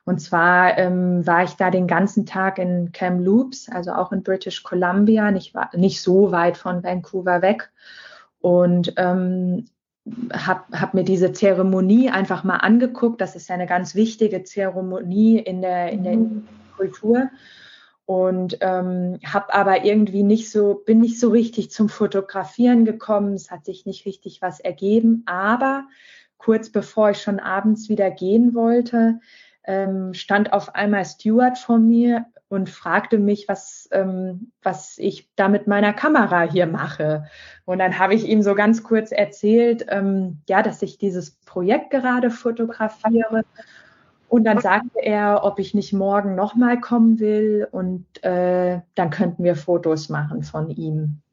Und 0.05 0.21
zwar 0.21 0.77
ähm, 0.77 1.27
war 1.27 1.45
ich 1.45 1.53
da 1.53 1.71
den 1.71 1.87
ganzen 1.87 2.27
Tag 2.27 2.59
in 2.59 2.93
Kamloops, 2.93 3.71
also 3.71 3.93
auch 3.93 4.13
in 4.13 4.23
British 4.23 4.63
Columbia, 4.63 5.31
nicht, 5.31 5.55
nicht 5.73 6.03
so 6.03 6.31
weit 6.31 6.59
von 6.59 6.83
Vancouver 6.83 7.41
weg. 7.41 7.71
Und 8.41 8.93
ähm, 8.97 9.67
habe 10.33 10.79
hab 10.79 10.95
mir 10.95 11.05
diese 11.05 11.33
Zeremonie 11.33 12.11
einfach 12.11 12.45
mal 12.45 12.59
angeguckt. 12.59 13.21
Das 13.21 13.37
ist 13.37 13.49
ja 13.49 13.55
eine 13.55 13.67
ganz 13.67 13.95
wichtige 13.95 14.45
Zeremonie 14.45 15.39
in 15.39 15.63
der, 15.63 15.91
in 15.91 16.05
der 16.05 16.17
mhm. 16.17 16.47
Kultur. 16.77 17.31
Und 18.07 18.59
ähm, 18.61 19.19
habe 19.25 19.55
aber 19.55 19.85
irgendwie 19.85 20.23
nicht 20.23 20.51
so, 20.51 20.75
bin 20.75 21.01
nicht 21.01 21.19
so 21.19 21.31
richtig 21.31 21.71
zum 21.71 21.89
Fotografieren 21.89 22.85
gekommen. 22.85 23.33
Es 23.33 23.51
hat 23.51 23.65
sich 23.65 23.87
nicht 23.87 24.05
richtig 24.05 24.43
was 24.43 24.61
ergeben. 24.61 25.23
Aber 25.25 25.85
kurz 26.37 26.69
bevor 26.69 27.11
ich 27.11 27.23
schon 27.23 27.41
abends 27.41 27.89
wieder 27.89 28.11
gehen 28.11 28.55
wollte, 28.55 29.21
ähm, 29.67 30.13
stand 30.13 30.53
auf 30.53 30.75
einmal 30.75 31.07
Stuart 31.07 31.57
vor 31.57 31.79
mir 31.79 32.27
und 32.49 32.71
fragte 32.71 33.19
mich, 33.19 33.49
was, 33.49 33.89
ähm, 33.91 34.53
was 34.63 34.99
ich 34.99 35.31
da 35.35 35.49
mit 35.49 35.67
meiner 35.67 35.93
Kamera 35.93 36.43
hier 36.43 36.67
mache. 36.67 37.25
Und 37.65 37.79
dann 37.79 37.99
habe 37.99 38.15
ich 38.15 38.29
ihm 38.29 38.43
so 38.43 38.55
ganz 38.55 38.83
kurz 38.83 39.11
erzählt, 39.13 39.87
ähm, 39.89 40.43
ja, 40.49 40.63
dass 40.63 40.83
ich 40.83 40.99
dieses 40.99 41.33
Projekt 41.33 41.91
gerade 41.91 42.31
fotografiere. 42.31 43.45
Und 44.29 44.45
dann 44.45 44.61
sagte 44.61 45.01
er, 45.01 45.45
ob 45.45 45.59
ich 45.59 45.75
nicht 45.75 45.93
morgen 45.93 46.35
nochmal 46.35 46.81
kommen 46.81 47.19
will 47.21 47.69
und 47.71 48.07
äh, 48.25 48.81
dann 48.95 49.11
könnten 49.11 49.45
wir 49.45 49.57
Fotos 49.57 50.09
machen 50.09 50.43
von 50.43 50.71
ihm. 50.71 51.24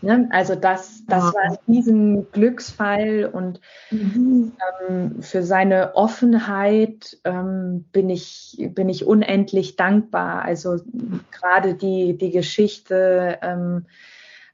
Ne? 0.00 0.28
Also 0.30 0.54
das, 0.54 1.04
das 1.06 1.24
ja. 1.24 1.34
war 1.34 1.42
ein 1.42 1.58
riesen 1.66 2.30
Glücksfall 2.30 3.28
und 3.32 3.60
mhm. 3.90 4.52
ähm, 4.88 5.22
für 5.22 5.42
seine 5.42 5.96
Offenheit 5.96 7.18
ähm, 7.24 7.84
bin, 7.92 8.08
ich, 8.08 8.68
bin 8.74 8.88
ich 8.88 9.06
unendlich 9.06 9.76
dankbar. 9.76 10.42
Also 10.42 10.80
gerade 11.32 11.74
die, 11.74 12.16
die 12.16 12.30
Geschichte 12.30 13.38
ähm, 13.42 13.86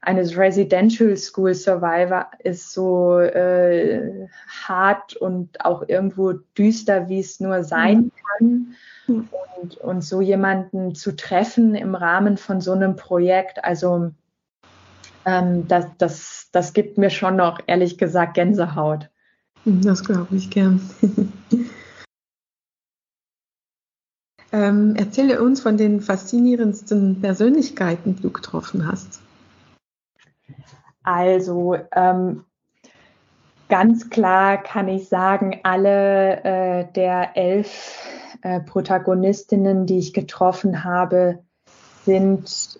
eines 0.01 0.37
Residential 0.37 1.15
School 1.15 1.53
Survivor 1.53 2.29
ist 2.39 2.73
so 2.73 3.19
äh, 3.19 4.27
hart 4.67 5.15
und 5.15 5.63
auch 5.63 5.83
irgendwo 5.87 6.33
düster, 6.57 7.07
wie 7.07 7.19
es 7.19 7.39
nur 7.39 7.63
sein 7.63 8.11
kann. 8.39 8.75
Und, 9.07 9.77
und 9.77 10.03
so 10.03 10.21
jemanden 10.21 10.95
zu 10.95 11.15
treffen 11.15 11.75
im 11.75 11.93
Rahmen 11.93 12.37
von 12.37 12.61
so 12.61 12.71
einem 12.71 12.95
Projekt, 12.95 13.63
also 13.63 14.11
ähm, 15.25 15.67
das, 15.67 15.85
das, 15.97 16.49
das 16.51 16.73
gibt 16.73 16.97
mir 16.97 17.09
schon 17.09 17.35
noch, 17.35 17.59
ehrlich 17.67 17.97
gesagt, 17.97 18.35
Gänsehaut. 18.35 19.09
Das 19.65 20.03
glaube 20.03 20.35
ich 20.35 20.51
gern. 20.51 20.79
ähm, 24.51 24.95
erzähle 24.95 25.41
uns 25.41 25.61
von 25.61 25.77
den 25.77 26.01
faszinierendsten 26.01 27.19
Persönlichkeiten, 27.19 28.15
die 28.15 28.21
du 28.21 28.31
getroffen 28.31 28.87
hast. 28.87 29.21
Also 31.01 31.77
ähm, 31.91 32.45
ganz 33.69 34.09
klar 34.11 34.61
kann 34.61 34.87
ich 34.87 35.09
sagen, 35.09 35.61
alle 35.63 36.43
äh, 36.43 36.85
der 36.93 37.35
elf 37.35 38.07
äh, 38.41 38.59
Protagonistinnen, 38.59 39.87
die 39.87 39.97
ich 39.97 40.13
getroffen 40.13 40.83
habe, 40.83 41.43
sind 42.05 42.79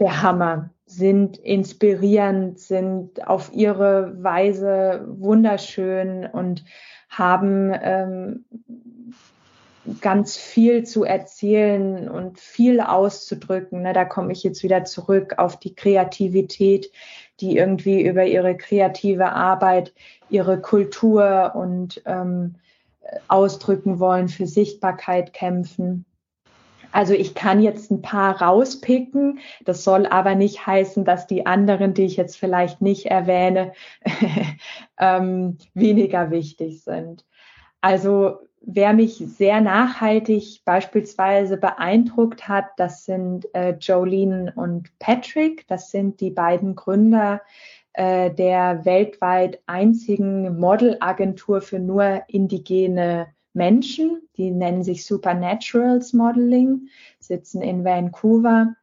der 0.00 0.22
Hammer 0.22 0.70
sind 0.96 1.38
inspirierend, 1.38 2.58
sind 2.58 3.26
auf 3.26 3.52
ihre 3.52 4.22
Weise 4.22 5.04
wunderschön 5.08 6.26
und 6.26 6.64
haben 7.08 7.72
ähm, 7.82 8.44
ganz 10.00 10.36
viel 10.36 10.84
zu 10.84 11.04
erzählen 11.04 12.08
und 12.08 12.38
viel 12.38 12.80
auszudrücken. 12.80 13.82
Ne, 13.82 13.92
da 13.92 14.04
komme 14.04 14.32
ich 14.32 14.42
jetzt 14.42 14.62
wieder 14.62 14.84
zurück 14.84 15.34
auf 15.38 15.58
die 15.58 15.74
Kreativität, 15.74 16.90
die 17.40 17.56
irgendwie 17.56 18.02
über 18.02 18.24
ihre 18.24 18.56
kreative 18.56 19.32
Arbeit, 19.32 19.92
ihre 20.30 20.60
Kultur 20.60 21.52
und 21.54 22.02
ähm, 22.06 22.56
ausdrücken 23.28 23.98
wollen, 23.98 24.28
für 24.28 24.46
Sichtbarkeit 24.46 25.32
kämpfen. 25.32 26.04
Also 26.92 27.14
ich 27.14 27.34
kann 27.34 27.60
jetzt 27.60 27.90
ein 27.90 28.02
paar 28.02 28.40
rauspicken. 28.40 29.40
Das 29.64 29.82
soll 29.82 30.06
aber 30.06 30.34
nicht 30.34 30.66
heißen, 30.66 31.04
dass 31.04 31.26
die 31.26 31.46
anderen, 31.46 31.94
die 31.94 32.04
ich 32.04 32.16
jetzt 32.16 32.36
vielleicht 32.36 32.80
nicht 32.80 33.06
erwähne, 33.06 33.72
ähm, 34.98 35.58
weniger 35.74 36.30
wichtig 36.30 36.82
sind. 36.84 37.24
Also 37.80 38.38
wer 38.60 38.92
mich 38.92 39.14
sehr 39.14 39.60
nachhaltig 39.60 40.62
beispielsweise 40.64 41.56
beeindruckt 41.56 42.46
hat, 42.46 42.66
das 42.76 43.04
sind 43.04 43.52
äh, 43.54 43.74
Jolene 43.80 44.52
und 44.54 44.96
Patrick. 44.98 45.66
Das 45.68 45.90
sind 45.90 46.20
die 46.20 46.30
beiden 46.30 46.76
Gründer 46.76 47.40
äh, 47.94 48.30
der 48.30 48.84
weltweit 48.84 49.60
einzigen 49.66 50.58
Modelagentur 50.58 51.60
für 51.60 51.78
nur 51.78 52.22
indigene 52.28 53.34
Menschen, 53.54 54.22
die 54.36 54.50
nennen 54.50 54.82
sich 54.82 55.04
Supernaturals 55.04 56.12
Modeling, 56.12 56.88
sitzen 57.18 57.62
in 57.62 57.84
Vancouver. 57.84 58.74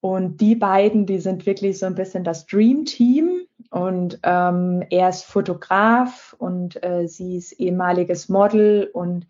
Und 0.00 0.40
die 0.40 0.56
beiden, 0.56 1.06
die 1.06 1.20
sind 1.20 1.46
wirklich 1.46 1.78
so 1.78 1.86
ein 1.86 1.94
bisschen 1.94 2.24
das 2.24 2.46
Dream 2.46 2.84
Team. 2.84 3.42
Und 3.70 4.18
ähm, 4.24 4.82
er 4.90 5.08
ist 5.08 5.24
Fotograf 5.24 6.34
und 6.38 6.82
äh, 6.82 7.06
sie 7.06 7.36
ist 7.36 7.52
ehemaliges 7.52 8.28
Model. 8.28 8.90
Und 8.92 9.26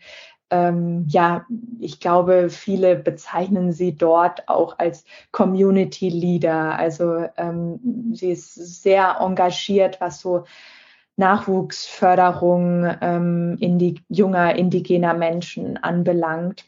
ähm, 0.50 1.06
ja, 1.08 1.46
ich 1.78 2.00
glaube, 2.00 2.48
viele 2.48 2.96
bezeichnen 2.96 3.72
sie 3.72 3.96
dort 3.96 4.48
auch 4.48 4.78
als 4.78 5.04
Community 5.30 6.08
Leader. 6.08 6.78
Also 6.78 7.26
ähm, 7.36 8.12
sie 8.14 8.32
ist 8.32 8.54
sehr 8.54 9.18
engagiert, 9.20 10.00
was 10.00 10.20
so 10.20 10.44
Nachwuchsförderung 11.16 12.96
ähm, 13.00 13.56
indi 13.60 14.00
junger 14.08 14.54
indigener 14.54 15.14
Menschen 15.14 15.76
anbelangt 15.76 16.64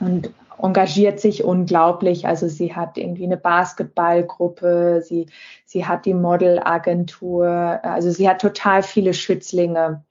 und 0.00 0.32
engagiert 0.60 1.20
sich 1.20 1.44
unglaublich. 1.44 2.26
Also 2.26 2.48
sie 2.48 2.74
hat 2.74 2.98
irgendwie 2.98 3.24
eine 3.24 3.36
Basketballgruppe, 3.36 5.02
sie, 5.04 5.26
sie 5.64 5.86
hat 5.86 6.06
die 6.06 6.14
Modelagentur, 6.14 7.46
also 7.82 8.10
sie 8.10 8.28
hat 8.28 8.40
total 8.40 8.82
viele 8.82 9.14
Schützlinge. 9.14 10.04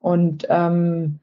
Und 0.00 0.46
ähm, 0.50 1.20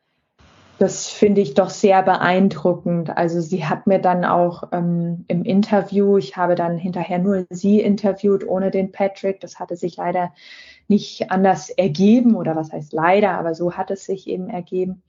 das 0.79 1.07
finde 1.07 1.41
ich 1.41 1.53
doch 1.53 1.69
sehr 1.69 2.01
beeindruckend. 2.01 3.15
Also 3.15 3.41
sie 3.41 3.65
hat 3.65 3.87
mir 3.87 3.99
dann 3.99 4.25
auch 4.25 4.63
ähm, 4.71 5.23
im 5.27 5.45
Interview, 5.45 6.17
ich 6.17 6.35
habe 6.35 6.55
dann 6.55 6.77
hinterher 6.77 7.19
nur 7.19 7.45
sie 7.49 7.79
interviewt, 7.79 8.45
ohne 8.45 8.71
den 8.71 8.91
Patrick. 8.91 9.39
Das 9.39 9.59
hatte 9.59 9.75
sich 9.75 9.97
leider 9.97 10.33
nicht 10.87 11.31
anders 11.31 11.69
ergeben 11.69 12.35
oder 12.35 12.55
was 12.55 12.71
heißt 12.71 12.93
leider, 12.93 13.31
aber 13.31 13.55
so 13.55 13.73
hat 13.73 13.91
es 13.91 14.05
sich 14.05 14.27
eben 14.27 14.49
ergeben. 14.49 15.01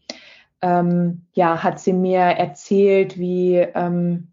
Ähm, 0.62 1.23
ja, 1.35 1.62
hat 1.62 1.81
sie 1.81 1.93
mir 1.93 2.21
erzählt, 2.21 3.19
wie 3.19 3.57
ähm, 3.57 4.28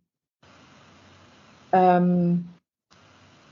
ähm, 1.71 2.49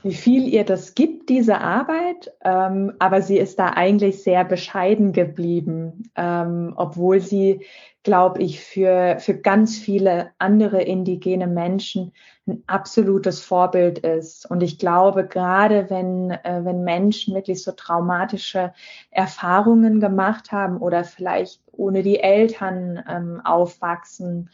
wie 0.02 0.14
viel 0.14 0.48
ihr 0.48 0.64
das 0.64 0.94
gibt, 0.94 1.28
diese 1.28 1.60
Arbeit, 1.60 2.32
ähm, 2.42 2.94
aber 2.98 3.22
sie 3.22 3.38
ist 3.38 3.58
da 3.58 3.70
eigentlich 3.70 4.22
sehr 4.22 4.44
bescheiden 4.44 5.12
geblieben, 5.12 6.10
ähm, 6.16 6.72
obwohl 6.76 7.20
sie, 7.20 7.66
glaube 8.02 8.42
ich, 8.42 8.60
für, 8.60 9.16
für 9.18 9.34
ganz 9.34 9.78
viele 9.78 10.30
andere 10.38 10.80
indigene 10.82 11.46
Menschen 11.46 12.12
ein 12.46 12.64
absolutes 12.66 13.40
Vorbild 13.40 13.98
ist. 13.98 14.50
Und 14.50 14.62
ich 14.62 14.78
glaube, 14.78 15.26
gerade 15.26 15.90
wenn, 15.90 16.30
äh, 16.30 16.60
wenn 16.64 16.82
Menschen 16.82 17.34
wirklich 17.34 17.62
so 17.62 17.72
traumatische 17.72 18.72
Erfahrungen 19.10 20.00
gemacht 20.00 20.50
haben 20.50 20.78
oder 20.78 21.04
vielleicht 21.04 21.60
ohne 21.72 22.02
die 22.02 22.20
Eltern 22.20 23.02
ähm, 23.08 23.40
aufwachsen, 23.44 24.50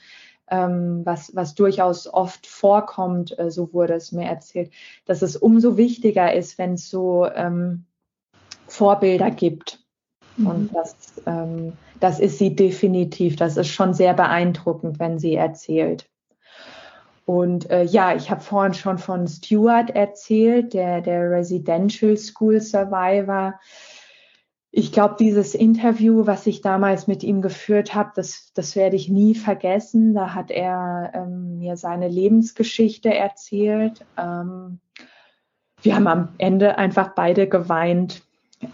ähm, 0.50 1.02
was, 1.04 1.34
was 1.34 1.54
durchaus 1.54 2.06
oft 2.06 2.46
vorkommt, 2.46 3.38
äh, 3.38 3.50
so 3.50 3.72
wurde 3.72 3.94
es 3.94 4.12
mir 4.12 4.26
erzählt, 4.26 4.70
dass 5.04 5.22
es 5.22 5.36
umso 5.36 5.76
wichtiger 5.76 6.32
ist, 6.32 6.58
wenn 6.58 6.74
es 6.74 6.88
so 6.88 7.26
ähm, 7.26 7.84
Vorbilder 8.68 9.30
gibt. 9.30 9.80
Mhm. 10.36 10.46
Und 10.46 10.74
das, 10.74 10.96
ähm, 11.26 11.72
das 12.00 12.20
ist 12.20 12.38
sie 12.38 12.54
definitiv. 12.54 13.36
Das 13.36 13.56
ist 13.56 13.68
schon 13.68 13.94
sehr 13.94 14.14
beeindruckend, 14.14 14.98
wenn 14.98 15.18
sie 15.18 15.34
erzählt. 15.34 16.08
Und 17.24 17.68
äh, 17.70 17.82
ja, 17.82 18.14
ich 18.14 18.30
habe 18.30 18.40
vorhin 18.40 18.74
schon 18.74 18.98
von 18.98 19.26
Stuart 19.26 19.90
erzählt, 19.90 20.74
der, 20.74 21.00
der 21.00 21.28
Residential 21.28 22.16
School 22.16 22.60
Survivor 22.60 23.58
ich 24.78 24.92
glaube, 24.92 25.16
dieses 25.18 25.54
Interview, 25.54 26.26
was 26.26 26.46
ich 26.46 26.60
damals 26.60 27.06
mit 27.06 27.22
ihm 27.22 27.40
geführt 27.40 27.94
habe, 27.94 28.10
das, 28.14 28.52
das 28.52 28.76
werde 28.76 28.94
ich 28.94 29.08
nie 29.08 29.34
vergessen. 29.34 30.12
Da 30.12 30.34
hat 30.34 30.50
er 30.50 31.12
ähm, 31.14 31.60
mir 31.60 31.78
seine 31.78 32.08
Lebensgeschichte 32.08 33.08
erzählt. 33.14 34.04
Ähm, 34.18 34.80
wir 35.80 35.96
haben 35.96 36.06
am 36.06 36.28
Ende 36.36 36.76
einfach 36.76 37.14
beide 37.14 37.48
geweint, 37.48 38.20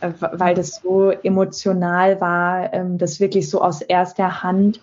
äh, 0.01 0.11
weil 0.19 0.57
das 0.57 0.81
so 0.83 1.11
emotional 1.11 2.21
war, 2.21 2.75
ähm, 2.75 2.99
das 2.99 3.21
wirklich 3.21 3.49
so 3.49 3.63
aus 3.63 3.81
erster 3.81 4.43
Hand 4.43 4.81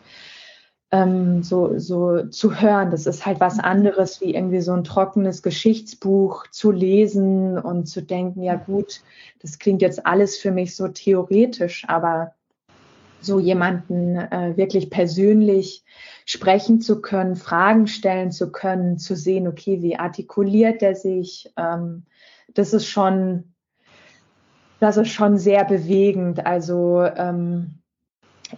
ähm, 0.91 1.43
so, 1.43 1.77
so 1.77 2.25
zu 2.27 2.59
hören. 2.59 2.91
Das 2.91 3.05
ist 3.05 3.25
halt 3.25 3.39
was 3.39 3.59
anderes, 3.59 4.21
wie 4.21 4.33
irgendwie 4.33 4.61
so 4.61 4.73
ein 4.73 4.83
trockenes 4.83 5.43
Geschichtsbuch 5.43 6.47
zu 6.47 6.71
lesen 6.71 7.57
und 7.57 7.87
zu 7.87 8.01
denken, 8.01 8.41
ja 8.41 8.55
gut, 8.55 9.01
das 9.41 9.59
klingt 9.59 9.81
jetzt 9.81 10.05
alles 10.05 10.37
für 10.37 10.51
mich 10.51 10.75
so 10.75 10.87
theoretisch, 10.87 11.85
aber 11.87 12.33
so 13.21 13.39
jemanden 13.39 14.15
äh, 14.15 14.55
wirklich 14.55 14.89
persönlich 14.89 15.83
sprechen 16.25 16.79
zu 16.79 17.01
können, 17.01 17.35
Fragen 17.35 17.87
stellen 17.87 18.31
zu 18.31 18.51
können, 18.51 18.97
zu 18.97 19.15
sehen, 19.15 19.47
okay, 19.47 19.81
wie 19.81 19.97
artikuliert 19.97 20.81
er 20.81 20.95
sich, 20.95 21.51
ähm, 21.57 22.05
das 22.53 22.73
ist 22.73 22.87
schon, 22.87 23.53
das 24.79 24.97
ist 24.97 25.09
schon 25.09 25.37
sehr 25.37 25.65
bewegend. 25.65 26.45
Also 26.45 27.03
ähm, 27.03 27.78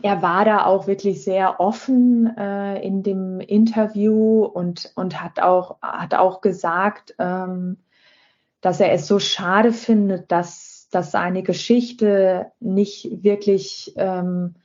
er 0.02 0.22
war 0.22 0.46
da 0.46 0.66
auch 0.66 0.88
wirklich 0.88 1.24
sehr 1.24 1.60
offen 1.60 2.36
äh, 2.38 2.82
in 2.82 3.04
dem 3.04 3.40
Interview 3.40 4.44
und, 4.46 4.92
und 4.96 5.22
hat, 5.22 5.40
auch, 5.42 5.82
hat 5.82 6.14
auch 6.16 6.42
gesagt, 6.42 7.16
ähm, 7.20 7.78
dass 8.62 8.80
er 8.80 8.92
es 8.94 9.08
so 9.08 9.20
schade 9.20 9.74
findet, 9.74 10.32
dass, 10.32 10.88
dass 10.92 11.12
seine 11.12 11.44
Geschichte 11.44 12.52
nicht 12.60 13.24
wirklich 13.24 13.94
ähm, 13.98 14.56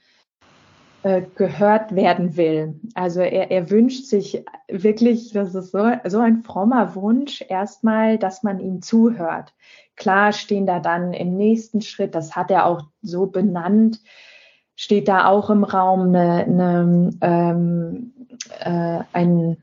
äh, 1.03 1.23
gehört 1.35 1.95
werden 1.95 2.37
will. 2.37 2.81
Also 2.95 3.21
er, 3.21 3.51
er 3.51 3.71
wünscht 3.71 4.05
sich 4.05 4.45
wirklich, 4.69 5.33
das 5.33 5.55
ist 5.55 5.73
so, 5.73 5.91
so 6.05 6.21
ein 6.21 6.43
frommer 6.43 6.95
Wunsch, 6.95 7.45
erstmal, 7.49 8.19
dass 8.19 8.43
man 8.43 8.61
ihm 8.61 8.83
zuhört. 8.83 9.55
Klar 9.97 10.33
stehen 10.33 10.67
da 10.67 10.79
dann 10.79 11.15
im 11.15 11.37
nächsten 11.37 11.81
Schritt, 11.81 12.15
das 12.15 12.37
hat 12.37 12.51
er 12.51 12.67
auch 12.67 12.83
so 13.03 13.27
benannt, 13.27 14.01
steht 14.77 15.09
da 15.09 15.27
auch 15.27 15.51
im 15.51 15.65
Raum 15.65 16.15
eine, 16.15 16.45
eine, 16.45 17.11
ähm, 17.23 18.13
äh, 18.61 19.01
ein, 19.13 19.57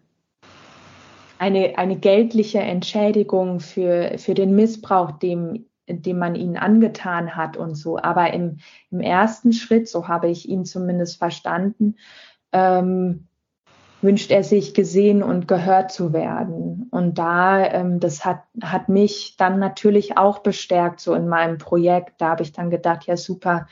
eine, 1.37 1.77
eine 1.77 1.95
geldliche 1.95 2.59
Entschädigung 2.59 3.59
für, 3.59 4.17
für 4.17 4.33
den 4.33 4.55
Missbrauch, 4.55 5.11
dem, 5.11 5.65
dem 5.87 6.17
man 6.17 6.35
ihnen 6.35 6.57
angetan 6.57 7.35
hat 7.35 7.57
und 7.57 7.75
so. 7.75 7.97
Aber 7.97 8.33
im, 8.33 8.57
im 8.89 9.01
ersten 9.01 9.53
Schritt, 9.53 9.87
so 9.87 10.07
habe 10.07 10.29
ich 10.29 10.49
ihn 10.49 10.65
zumindest 10.65 11.17
verstanden, 11.17 11.95
ähm, 12.51 13.27
wünscht 14.01 14.31
er 14.31 14.43
sich 14.43 14.73
gesehen 14.73 15.23
und 15.23 15.47
gehört 15.47 15.91
zu 15.91 16.11
werden. 16.11 16.87
Und 16.91 17.17
da, 17.17 17.65
ähm, 17.65 17.99
das 17.99 18.25
hat, 18.25 18.41
hat 18.61 18.89
mich 18.89 19.35
dann 19.37 19.59
natürlich 19.59 20.17
auch 20.17 20.39
bestärkt, 20.39 20.99
so 20.99 21.13
in 21.13 21.27
meinem 21.29 21.57
Projekt. 21.57 22.19
Da 22.19 22.29
habe 22.29 22.43
ich 22.43 22.51
dann 22.51 22.69
gedacht, 22.69 23.05
ja 23.05 23.15
super, 23.15 23.67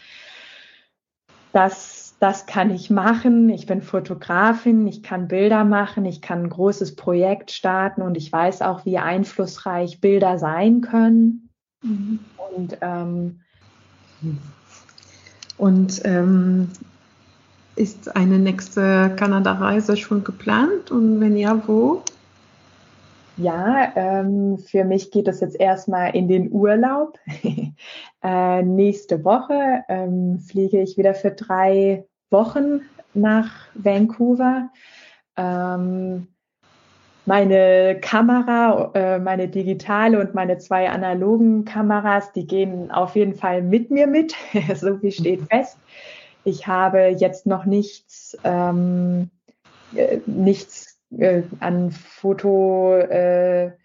das, 1.53 2.15
das 2.19 2.45
kann 2.45 2.71
ich 2.71 2.89
machen. 2.89 3.49
Ich 3.49 3.65
bin 3.65 3.81
Fotografin, 3.81 4.87
ich 4.87 5.03
kann 5.03 5.27
Bilder 5.27 5.63
machen, 5.63 6.05
ich 6.05 6.21
kann 6.21 6.43
ein 6.43 6.49
großes 6.49 6.95
Projekt 6.95 7.51
starten 7.51 8.01
und 8.01 8.15
ich 8.17 8.31
weiß 8.31 8.61
auch, 8.61 8.85
wie 8.85 8.97
einflussreich 8.97 10.01
Bilder 10.01 10.39
sein 10.39 10.81
können. 10.81 11.49
Mhm. 11.81 12.19
Und, 12.55 12.77
ähm, 12.81 13.39
und 15.57 16.01
ähm, 16.05 16.69
ist 17.75 18.15
eine 18.15 18.37
nächste 18.37 19.13
Kanada-Reise 19.15 19.97
schon 19.97 20.23
geplant 20.23 20.91
und 20.91 21.19
wenn 21.19 21.35
ja, 21.37 21.67
wo? 21.67 22.03
Ja, 23.41 23.91
ähm, 23.95 24.59
für 24.59 24.83
mich 24.83 25.09
geht 25.09 25.27
es 25.27 25.39
jetzt 25.39 25.59
erstmal 25.59 26.15
in 26.15 26.27
den 26.27 26.51
Urlaub. 26.51 27.17
äh, 28.23 28.61
nächste 28.61 29.23
Woche 29.23 29.83
ähm, 29.89 30.39
fliege 30.39 30.79
ich 30.79 30.95
wieder 30.95 31.15
für 31.15 31.31
drei 31.31 32.05
Wochen 32.29 32.81
nach 33.15 33.49
Vancouver. 33.73 34.69
Ähm, 35.37 36.27
meine 37.25 37.97
Kamera, 37.99 38.91
äh, 38.93 39.17
meine 39.17 39.47
digitale 39.47 40.19
und 40.19 40.35
meine 40.35 40.59
zwei 40.59 40.91
analogen 40.91 41.65
Kameras, 41.65 42.31
die 42.33 42.45
gehen 42.45 42.91
auf 42.91 43.15
jeden 43.15 43.33
Fall 43.33 43.63
mit 43.63 43.89
mir 43.89 44.05
mit. 44.05 44.35
so 44.75 44.97
viel 44.97 45.11
steht 45.11 45.41
fest. 45.49 45.79
Ich 46.43 46.67
habe 46.67 47.07
jetzt 47.07 47.47
noch 47.47 47.65
nichts, 47.65 48.37
ähm, 48.43 49.31
äh, 49.95 50.19
nichts 50.27 50.90
äh, 51.17 51.43
an 51.59 51.91
Fotoaufgaben 51.91 53.75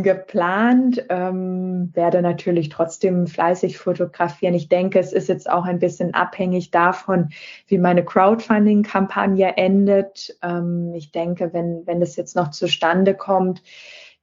äh, 0.00 0.02
geplant, 0.02 1.04
ähm, 1.08 1.90
werde 1.94 2.22
natürlich 2.22 2.68
trotzdem 2.68 3.26
fleißig 3.26 3.78
fotografieren. 3.78 4.54
Ich 4.54 4.68
denke, 4.68 4.98
es 4.98 5.12
ist 5.12 5.28
jetzt 5.28 5.50
auch 5.50 5.64
ein 5.64 5.78
bisschen 5.78 6.14
abhängig 6.14 6.70
davon, 6.70 7.30
wie 7.66 7.78
meine 7.78 8.04
Crowdfunding-Kampagne 8.04 9.56
endet. 9.56 10.36
Ähm, 10.42 10.92
ich 10.94 11.12
denke, 11.12 11.52
wenn, 11.52 11.86
wenn 11.86 12.00
das 12.00 12.16
jetzt 12.16 12.36
noch 12.36 12.50
zustande 12.50 13.14
kommt, 13.14 13.62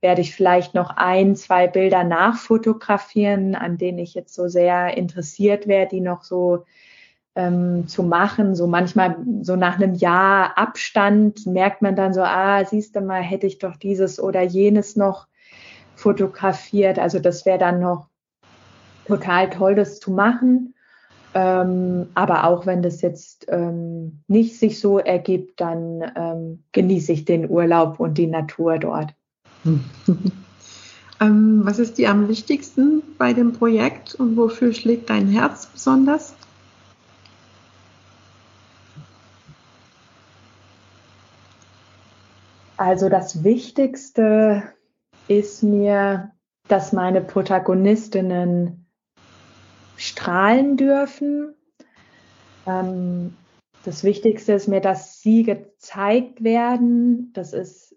werde 0.01 0.21
ich 0.21 0.35
vielleicht 0.35 0.75
noch 0.75 0.91
ein, 0.95 1.35
zwei 1.35 1.67
Bilder 1.67 2.03
nachfotografieren, 2.03 3.55
an 3.55 3.77
denen 3.77 3.97
ich 3.97 4.13
jetzt 4.13 4.35
so 4.35 4.47
sehr 4.47 4.95
interessiert 4.95 5.67
wäre, 5.67 5.87
die 5.87 6.01
noch 6.01 6.23
so 6.23 6.65
ähm, 7.37 7.87
zu 7.87 8.03
machen. 8.03 8.55
So 8.55 8.67
manchmal 8.67 9.15
so 9.41 9.55
nach 9.55 9.75
einem 9.75 9.93
Jahr 9.93 10.57
Abstand 10.57 11.45
merkt 11.45 11.81
man 11.81 11.95
dann 11.95 12.13
so, 12.13 12.21
ah, 12.21 12.65
siehst 12.65 12.95
du 12.95 13.01
mal, 13.01 13.21
hätte 13.21 13.47
ich 13.47 13.59
doch 13.59 13.77
dieses 13.77 14.19
oder 14.19 14.41
jenes 14.41 14.95
noch 14.95 15.27
fotografiert. 15.95 16.99
Also 16.99 17.19
das 17.19 17.45
wäre 17.45 17.59
dann 17.59 17.79
noch 17.79 18.07
total 19.05 19.49
toll, 19.49 19.75
das 19.75 19.99
zu 19.99 20.11
machen. 20.11 20.73
Ähm, 21.33 22.07
aber 22.15 22.45
auch 22.45 22.65
wenn 22.65 22.81
das 22.81 23.01
jetzt 23.01 23.45
ähm, 23.49 24.23
nicht 24.27 24.57
sich 24.57 24.79
so 24.79 24.97
ergibt, 24.97 25.61
dann 25.61 26.03
ähm, 26.15 26.63
genieße 26.71 27.11
ich 27.11 27.25
den 27.25 27.49
Urlaub 27.49 27.99
und 27.99 28.17
die 28.17 28.27
Natur 28.27 28.79
dort. 28.79 29.13
Ähm, 31.19 31.61
was 31.63 31.79
ist 31.79 31.97
dir 31.97 32.11
am 32.11 32.27
wichtigsten 32.27 33.01
bei 33.17 33.33
dem 33.33 33.53
Projekt 33.53 34.13
und 34.15 34.37
wofür 34.37 34.71
schlägt 34.71 35.09
dein 35.09 35.27
Herz 35.27 35.65
besonders? 35.65 36.35
Also 42.77 43.09
das 43.09 43.43
Wichtigste 43.43 44.63
ist 45.27 45.63
mir, 45.63 46.31
dass 46.67 46.93
meine 46.93 47.21
Protagonistinnen 47.21 48.85
strahlen 49.97 50.77
dürfen. 50.77 51.55
Ähm, 52.67 53.35
das 53.83 54.03
Wichtigste 54.03 54.53
ist 54.53 54.67
mir, 54.67 54.79
dass 54.79 55.21
sie 55.21 55.41
gezeigt 55.41 56.43
werden. 56.43 57.31
Das 57.33 57.51
ist 57.53 57.95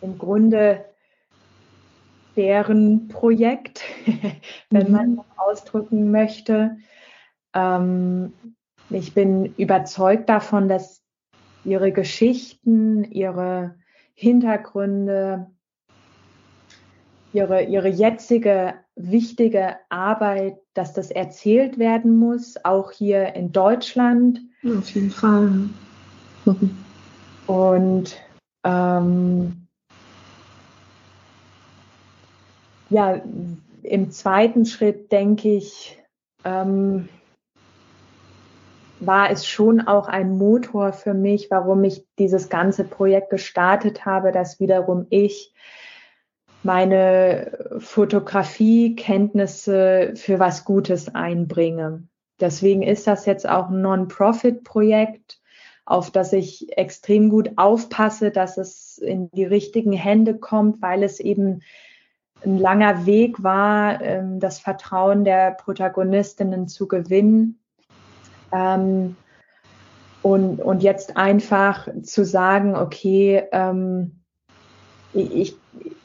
im 0.00 0.16
Grunde 0.16 0.86
deren 2.34 3.08
Projekt, 3.08 3.82
wenn 4.70 4.90
man 4.90 5.10
mhm. 5.10 5.24
ausdrücken 5.36 6.10
möchte. 6.10 6.78
Ähm, 7.52 8.32
ich 8.88 9.12
bin 9.12 9.54
überzeugt 9.56 10.30
davon, 10.30 10.68
dass 10.68 11.02
ihre 11.64 11.92
Geschichten, 11.92 13.04
ihre 13.04 13.74
Hintergründe 14.14 15.50
ihre, 17.32 17.64
ihre 17.64 17.88
jetzige 17.88 18.74
wichtige 18.96 19.76
Arbeit, 19.88 20.56
dass 20.74 20.92
das 20.92 21.10
erzählt 21.10 21.78
werden 21.78 22.16
muss, 22.16 22.56
auch 22.64 22.92
hier 22.92 23.34
in 23.34 23.52
Deutschland. 23.52 24.40
Auf 24.64 24.88
jeden 24.90 25.10
Fall. 25.10 25.68
Und 27.46 28.16
ähm, 28.62 29.66
ja, 32.90 33.20
im 33.82 34.10
zweiten 34.10 34.64
Schritt 34.64 35.10
denke 35.12 35.56
ich, 35.56 35.98
ähm, 36.44 37.08
war 39.06 39.30
es 39.30 39.46
schon 39.46 39.80
auch 39.80 40.08
ein 40.08 40.36
Motor 40.36 40.92
für 40.92 41.14
mich, 41.14 41.48
warum 41.50 41.84
ich 41.84 42.04
dieses 42.18 42.48
ganze 42.48 42.82
Projekt 42.84 43.30
gestartet 43.30 44.04
habe, 44.04 44.32
dass 44.32 44.58
wiederum 44.60 45.06
ich 45.10 45.52
meine 46.62 47.78
Fotografiekenntnisse 47.78 50.14
für 50.16 50.38
was 50.38 50.64
Gutes 50.64 51.14
einbringe. 51.14 52.04
Deswegen 52.40 52.82
ist 52.82 53.06
das 53.06 53.26
jetzt 53.26 53.48
auch 53.48 53.68
ein 53.68 53.82
Non-Profit-Projekt, 53.82 55.40
auf 55.84 56.10
das 56.10 56.32
ich 56.32 56.76
extrem 56.76 57.28
gut 57.28 57.52
aufpasse, 57.56 58.30
dass 58.30 58.56
es 58.56 58.98
in 58.98 59.30
die 59.32 59.44
richtigen 59.44 59.92
Hände 59.92 60.38
kommt, 60.38 60.80
weil 60.80 61.02
es 61.02 61.20
eben 61.20 61.60
ein 62.44 62.58
langer 62.58 63.06
Weg 63.06 63.42
war, 63.42 64.02
ähm, 64.02 64.40
das 64.40 64.58
Vertrauen 64.58 65.24
der 65.24 65.52
Protagonistinnen 65.52 66.68
zu 66.68 66.88
gewinnen. 66.88 67.60
Ähm, 68.54 69.16
und, 70.22 70.60
und 70.62 70.82
jetzt 70.82 71.16
einfach 71.18 71.88
zu 72.02 72.24
sagen, 72.24 72.76
okay, 72.76 73.42
ähm, 73.52 74.12
ich, 75.12 75.56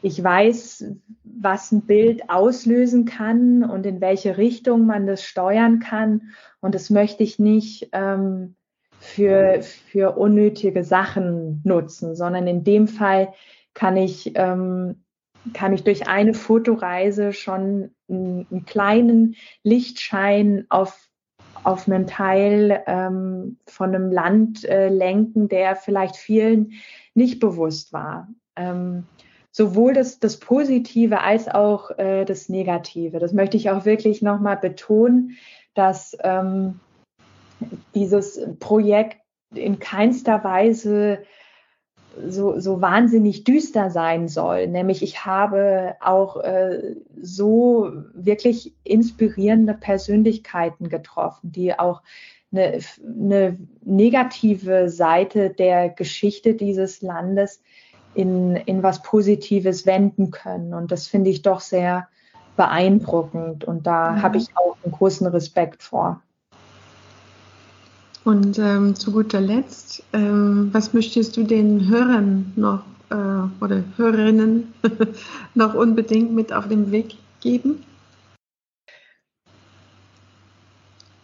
ich 0.01 0.21
weiß, 0.21 0.85
was 1.23 1.71
ein 1.71 1.81
Bild 1.81 2.29
auslösen 2.29 3.05
kann 3.05 3.63
und 3.63 3.85
in 3.85 4.01
welche 4.01 4.37
Richtung 4.37 4.85
man 4.85 5.07
das 5.07 5.23
steuern 5.23 5.79
kann. 5.79 6.33
Und 6.59 6.75
das 6.75 6.89
möchte 6.89 7.23
ich 7.23 7.39
nicht 7.39 7.89
ähm, 7.93 8.55
für, 8.99 9.61
für 9.61 10.17
unnötige 10.17 10.83
Sachen 10.83 11.61
nutzen, 11.63 12.15
sondern 12.15 12.45
in 12.47 12.63
dem 12.63 12.87
Fall 12.87 13.33
kann 13.73 13.95
ich, 13.95 14.33
ähm, 14.35 15.03
kann 15.53 15.73
ich 15.73 15.83
durch 15.83 16.07
eine 16.07 16.33
Fotoreise 16.33 17.31
schon 17.31 17.91
einen, 18.09 18.47
einen 18.51 18.65
kleinen 18.65 19.35
Lichtschein 19.63 20.65
auf 20.67 21.08
auf 21.63 21.87
einen 21.87 22.07
Teil 22.07 22.83
ähm, 22.87 23.57
von 23.65 23.93
einem 23.93 24.11
Land 24.11 24.65
äh, 24.65 24.89
lenken, 24.89 25.49
der 25.49 25.75
vielleicht 25.75 26.15
vielen 26.15 26.73
nicht 27.13 27.39
bewusst 27.39 27.93
war 27.93 28.27
ähm, 28.59 29.05
sowohl 29.51 29.93
das, 29.93 30.19
das 30.19 30.37
Positive 30.37 31.21
als 31.21 31.47
auch 31.47 31.91
äh, 31.97 32.25
das 32.25 32.49
Negative. 32.49 33.19
Das 33.19 33.33
möchte 33.33 33.57
ich 33.57 33.69
auch 33.69 33.85
wirklich 33.85 34.21
nochmal 34.21 34.57
betonen, 34.57 35.37
dass 35.73 36.15
ähm, 36.23 36.79
dieses 37.95 38.39
Projekt 38.59 39.17
in 39.53 39.79
keinster 39.79 40.43
Weise 40.43 41.23
so, 42.27 42.59
so 42.59 42.81
wahnsinnig 42.81 43.43
düster 43.43 43.89
sein 43.89 44.27
soll. 44.27 44.67
Nämlich 44.67 45.03
ich 45.03 45.25
habe 45.25 45.95
auch 46.01 46.37
äh, 46.37 46.95
so 47.21 47.91
wirklich 48.13 48.73
inspirierende 48.83 49.73
Persönlichkeiten 49.73 50.89
getroffen, 50.89 51.51
die 51.51 51.77
auch 51.77 52.01
eine, 52.51 52.79
eine 53.03 53.57
negative 53.83 54.89
Seite 54.89 55.49
der 55.51 55.89
Geschichte 55.89 56.55
dieses 56.55 57.01
Landes 57.01 57.61
in, 58.15 58.55
in 58.55 58.83
was 58.83 59.03
Positives 59.03 59.85
wenden 59.85 60.31
können. 60.31 60.73
Und 60.73 60.91
das 60.91 61.07
finde 61.07 61.29
ich 61.29 61.41
doch 61.41 61.59
sehr 61.59 62.07
beeindruckend. 62.57 63.63
Und 63.63 63.87
da 63.87 64.11
mhm. 64.11 64.21
habe 64.23 64.37
ich 64.37 64.47
auch 64.55 64.77
einen 64.83 64.91
großen 64.91 65.27
Respekt 65.27 65.83
vor. 65.83 66.21
Und 68.29 68.59
ähm, 68.59 68.93
zu 68.93 69.11
guter 69.11 69.41
Letzt, 69.41 70.03
ähm, 70.13 70.69
was 70.71 70.93
möchtest 70.93 71.35
du 71.35 71.41
den 71.41 71.89
Hörern 71.89 72.53
noch 72.55 72.83
äh, 73.09 73.63
oder 73.65 73.83
Hörerinnen 73.97 74.71
noch 75.55 75.73
unbedingt 75.73 76.31
mit 76.33 76.53
auf 76.53 76.67
den 76.67 76.91
Weg 76.91 77.15
geben? 77.41 77.83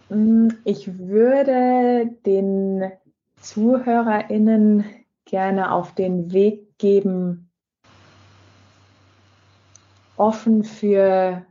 Mm, 0.09 0.47
ich 0.63 0.97
würde 0.97 2.09
den 2.25 2.91
ZuhörerInnen 3.39 4.85
gerne 5.25 5.73
auf 5.73 5.93
den 5.93 6.33
Weg 6.33 6.79
geben, 6.79 7.51
offen 10.17 10.63
für, 10.63 11.45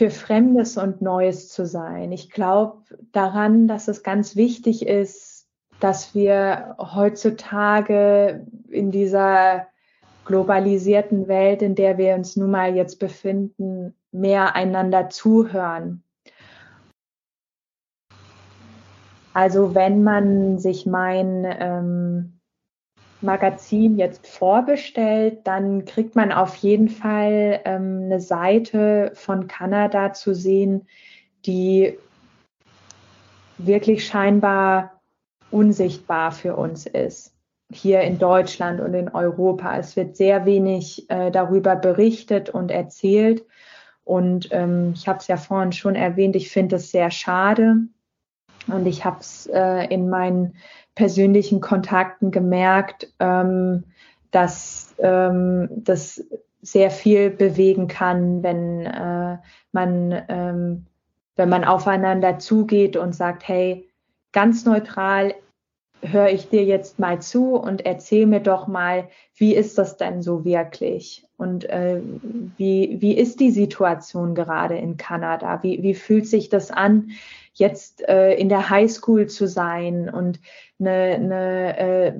für 0.00 0.08
Fremdes 0.08 0.78
und 0.78 1.02
Neues 1.02 1.50
zu 1.50 1.66
sein. 1.66 2.10
Ich 2.10 2.30
glaube 2.30 2.78
daran, 3.12 3.68
dass 3.68 3.86
es 3.86 4.02
ganz 4.02 4.34
wichtig 4.34 4.86
ist, 4.86 5.46
dass 5.78 6.14
wir 6.14 6.74
heutzutage 6.78 8.46
in 8.70 8.92
dieser 8.92 9.66
globalisierten 10.24 11.28
Welt, 11.28 11.60
in 11.60 11.74
der 11.74 11.98
wir 11.98 12.14
uns 12.14 12.34
nun 12.34 12.50
mal 12.50 12.74
jetzt 12.74 12.98
befinden, 12.98 13.94
mehr 14.10 14.56
einander 14.56 15.10
zuhören. 15.10 16.02
Also 19.34 19.74
wenn 19.74 20.02
man 20.02 20.58
sich 20.58 20.86
mein 20.86 21.44
ähm, 21.44 22.39
Magazin 23.22 23.98
jetzt 23.98 24.26
vorbestellt, 24.26 25.40
dann 25.44 25.84
kriegt 25.84 26.16
man 26.16 26.32
auf 26.32 26.56
jeden 26.56 26.88
Fall 26.88 27.60
ähm, 27.64 28.02
eine 28.04 28.20
Seite 28.20 29.12
von 29.14 29.46
Kanada 29.46 30.12
zu 30.12 30.34
sehen, 30.34 30.86
die 31.46 31.98
wirklich 33.58 34.06
scheinbar 34.06 35.00
unsichtbar 35.50 36.32
für 36.32 36.56
uns 36.56 36.86
ist. 36.86 37.34
Hier 37.72 38.00
in 38.00 38.18
Deutschland 38.18 38.80
und 38.80 38.94
in 38.94 39.08
Europa. 39.08 39.76
Es 39.76 39.96
wird 39.96 40.16
sehr 40.16 40.44
wenig 40.44 41.08
äh, 41.10 41.30
darüber 41.30 41.76
berichtet 41.76 42.50
und 42.50 42.70
erzählt. 42.70 43.44
Und 44.04 44.48
ähm, 44.50 44.92
ich 44.94 45.06
habe 45.06 45.18
es 45.18 45.28
ja 45.28 45.36
vorhin 45.36 45.72
schon 45.72 45.94
erwähnt, 45.94 46.34
ich 46.34 46.50
finde 46.50 46.76
es 46.76 46.90
sehr 46.90 47.10
schade. 47.10 47.76
Und 48.66 48.86
ich 48.86 49.04
habe 49.04 49.20
es 49.20 49.46
äh, 49.46 49.86
in 49.86 50.08
meinen 50.08 50.54
persönlichen 50.94 51.60
Kontakten 51.60 52.30
gemerkt, 52.30 53.12
ähm, 53.18 53.84
dass 54.30 54.94
ähm, 54.98 55.68
das 55.70 56.24
sehr 56.62 56.90
viel 56.90 57.30
bewegen 57.30 57.88
kann, 57.88 58.42
wenn 58.42 58.86
äh, 58.86 59.38
man 59.72 60.22
ähm, 60.28 60.86
wenn 61.40 61.48
man 61.48 61.64
aufeinander 61.64 62.38
zugeht 62.38 62.98
und 62.98 63.14
sagt, 63.14 63.48
hey, 63.48 63.88
ganz 64.32 64.66
neutral 64.66 65.34
höre 66.02 66.28
ich 66.28 66.50
dir 66.50 66.64
jetzt 66.64 66.98
mal 66.98 67.20
zu 67.20 67.56
und 67.56 67.84
erzähl 67.86 68.26
mir 68.26 68.40
doch 68.40 68.66
mal, 68.66 69.08
wie 69.36 69.54
ist 69.54 69.78
das 69.78 69.96
denn 69.96 70.20
so 70.22 70.44
wirklich? 70.44 71.26
Und 71.38 71.64
äh, 71.64 72.00
wie, 72.58 72.98
wie 73.00 73.16
ist 73.16 73.40
die 73.40 73.50
Situation 73.50 74.34
gerade 74.34 74.76
in 74.76 74.98
Kanada? 74.98 75.62
Wie, 75.62 75.82
wie 75.82 75.94
fühlt 75.94 76.26
sich 76.26 76.50
das 76.50 76.70
an, 76.70 77.10
jetzt 77.60 78.06
äh, 78.08 78.34
in 78.34 78.48
der 78.48 78.70
Highschool 78.70 79.28
zu 79.28 79.46
sein 79.46 80.10
und 80.10 80.40
eine, 80.80 81.14
eine 81.14 81.78
äh, 81.78 82.12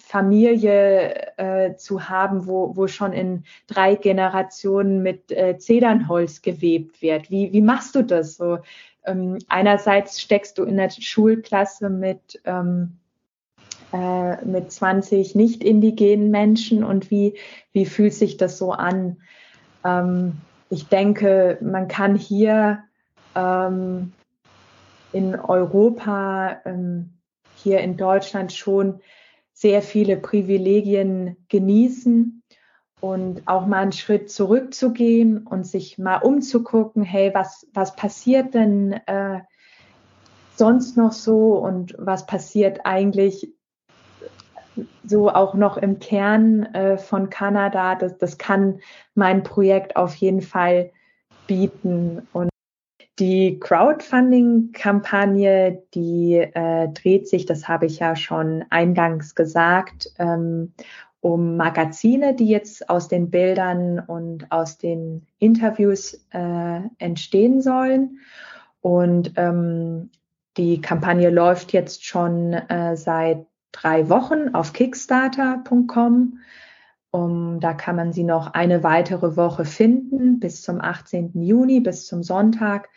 Familie 0.00 1.36
äh, 1.38 1.76
zu 1.76 2.08
haben, 2.08 2.46
wo, 2.46 2.76
wo 2.76 2.86
schon 2.86 3.12
in 3.12 3.44
drei 3.66 3.96
Generationen 3.96 5.02
mit 5.02 5.32
äh, 5.32 5.58
Zedernholz 5.58 6.42
gewebt 6.42 7.02
wird. 7.02 7.30
Wie, 7.30 7.52
wie 7.52 7.62
machst 7.62 7.94
du 7.94 8.02
das 8.02 8.36
so? 8.36 8.58
Ähm, 9.04 9.38
einerseits 9.48 10.20
steckst 10.20 10.58
du 10.58 10.64
in 10.64 10.76
der 10.76 10.90
Schulklasse 10.90 11.90
mit 11.90 12.40
ähm, 12.44 12.98
äh, 13.92 14.42
mit 14.44 14.72
20 14.72 15.34
nicht 15.34 15.62
indigenen 15.62 16.30
Menschen 16.30 16.82
und 16.84 17.10
wie, 17.10 17.34
wie 17.72 17.84
fühlt 17.84 18.14
sich 18.14 18.36
das 18.38 18.56
so 18.56 18.72
an? 18.72 19.18
Ähm, 19.84 20.38
ich 20.70 20.88
denke, 20.88 21.58
man 21.60 21.88
kann 21.88 22.16
hier 22.16 22.84
ähm, 23.34 24.12
in 25.12 25.34
Europa, 25.38 26.60
ähm, 26.64 27.18
hier 27.56 27.80
in 27.80 27.96
Deutschland 27.96 28.52
schon 28.52 29.00
sehr 29.52 29.82
viele 29.82 30.16
Privilegien 30.16 31.36
genießen 31.48 32.42
und 33.00 33.42
auch 33.46 33.66
mal 33.66 33.80
einen 33.80 33.92
Schritt 33.92 34.30
zurückzugehen 34.30 35.46
und 35.46 35.66
sich 35.66 35.98
mal 35.98 36.18
umzugucken, 36.18 37.02
hey, 37.02 37.32
was, 37.34 37.66
was 37.74 37.96
passiert 37.96 38.54
denn 38.54 38.92
äh, 39.06 39.40
sonst 40.56 40.96
noch 40.96 41.12
so 41.12 41.54
und 41.56 41.94
was 41.98 42.26
passiert 42.26 42.80
eigentlich 42.84 43.52
so 45.04 45.30
auch 45.30 45.54
noch 45.54 45.76
im 45.76 45.98
Kern 45.98 46.62
äh, 46.74 46.96
von 46.96 47.28
Kanada. 47.28 47.94
Das, 47.94 48.16
das 48.18 48.38
kann 48.38 48.80
mein 49.14 49.42
Projekt 49.42 49.96
auf 49.96 50.14
jeden 50.14 50.40
Fall 50.40 50.92
bieten. 51.46 52.26
Und 52.32 52.51
die 53.22 53.58
Crowdfunding-Kampagne, 53.60 55.82
die 55.94 56.38
äh, 56.38 56.88
dreht 56.88 57.28
sich, 57.28 57.46
das 57.46 57.68
habe 57.68 57.86
ich 57.86 58.00
ja 58.00 58.16
schon 58.16 58.64
eingangs 58.70 59.36
gesagt, 59.36 60.12
ähm, 60.18 60.72
um 61.20 61.56
Magazine, 61.56 62.34
die 62.34 62.48
jetzt 62.48 62.90
aus 62.90 63.06
den 63.06 63.30
Bildern 63.30 64.00
und 64.00 64.50
aus 64.50 64.76
den 64.76 65.24
Interviews 65.38 66.26
äh, 66.32 66.80
entstehen 66.98 67.62
sollen. 67.62 68.18
Und 68.80 69.34
ähm, 69.36 70.10
die 70.56 70.80
Kampagne 70.80 71.30
läuft 71.30 71.72
jetzt 71.72 72.04
schon 72.04 72.54
äh, 72.54 72.96
seit 72.96 73.46
drei 73.70 74.08
Wochen 74.08 74.52
auf 74.52 74.72
kickstarter.com. 74.72 76.40
Um, 77.14 77.60
da 77.60 77.74
kann 77.74 77.96
man 77.96 78.14
sie 78.14 78.24
noch 78.24 78.54
eine 78.54 78.82
weitere 78.82 79.36
Woche 79.36 79.66
finden, 79.66 80.40
bis 80.40 80.62
zum 80.62 80.80
18. 80.80 81.32
Juni, 81.42 81.80
bis 81.80 82.06
zum 82.06 82.22
Sonntag. 82.22 82.88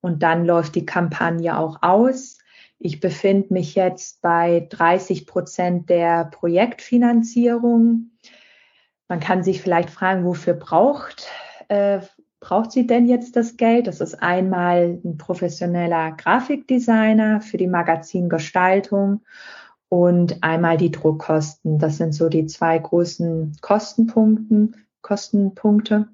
Und 0.00 0.22
dann 0.22 0.46
läuft 0.46 0.76
die 0.76 0.86
Kampagne 0.86 1.58
auch 1.58 1.82
aus. 1.82 2.38
Ich 2.78 3.00
befinde 3.00 3.52
mich 3.52 3.74
jetzt 3.74 4.22
bei 4.22 4.68
30 4.70 5.26
Prozent 5.26 5.90
der 5.90 6.26
Projektfinanzierung. 6.26 8.12
Man 9.08 9.18
kann 9.18 9.42
sich 9.42 9.60
vielleicht 9.60 9.90
fragen, 9.90 10.24
wofür 10.24 10.54
braucht, 10.54 11.26
äh, 11.66 11.98
braucht 12.38 12.70
sie 12.70 12.86
denn 12.86 13.06
jetzt 13.06 13.34
das 13.34 13.56
Geld? 13.56 13.88
Das 13.88 14.00
ist 14.00 14.22
einmal 14.22 15.00
ein 15.04 15.16
professioneller 15.16 16.12
Grafikdesigner 16.12 17.40
für 17.40 17.56
die 17.56 17.66
Magazingestaltung 17.66 19.22
und 19.88 20.42
einmal 20.42 20.76
die 20.76 20.90
Druckkosten. 20.90 21.78
Das 21.78 21.96
sind 21.96 22.12
so 22.12 22.28
die 22.28 22.46
zwei 22.46 22.78
großen 22.78 23.56
Kostenpunkten, 23.60 24.76
Kostenpunkte. 25.02 26.08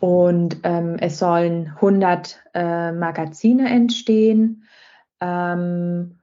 Und 0.00 0.58
ähm, 0.64 0.96
es 0.98 1.18
sollen 1.18 1.68
100 1.76 2.42
äh, 2.52 2.92
Magazine 2.92 3.70
entstehen. 3.70 4.64
Ähm, 5.20 6.18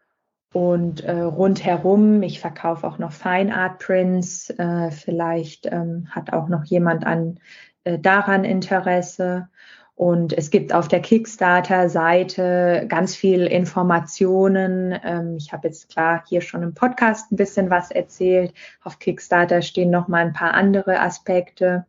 und 0.54 1.04
äh, 1.06 1.22
rundherum, 1.22 2.22
ich 2.24 2.42
verkaufe 2.42 2.86
auch 2.86 2.98
noch 2.98 3.12
Fine 3.12 3.56
Art 3.56 3.80
Prints. 3.80 4.50
Äh, 4.52 4.92
vielleicht 4.92 5.66
ähm, 5.66 6.08
hat 6.12 6.34
auch 6.34 6.50
noch 6.50 6.66
jemand 6.66 7.06
an, 7.06 7.40
äh, 7.86 7.98
daran 7.98 8.44
Interesse. 8.44 9.48
Und 9.96 10.32
es 10.34 10.50
gibt 10.50 10.74
auf 10.74 10.88
der 10.88 11.02
Kickstarter-Seite 11.02 12.86
ganz 12.88 13.16
viel 13.16 13.46
Informationen. 13.46 15.00
Ähm, 15.04 15.36
ich 15.38 15.54
habe 15.54 15.68
jetzt 15.68 15.90
klar 15.90 16.24
hier 16.28 16.42
schon 16.42 16.64
im 16.64 16.74
Podcast 16.74 17.32
ein 17.32 17.36
bisschen 17.36 17.70
was 17.70 17.92
erzählt. 17.92 18.56
Auf 18.84 18.98
Kickstarter 19.00 19.62
stehen 19.62 19.92
noch 19.92 20.08
mal 20.08 20.26
ein 20.26 20.34
paar 20.34 20.56
andere 20.56 21.00
Aspekte. 21.00 21.86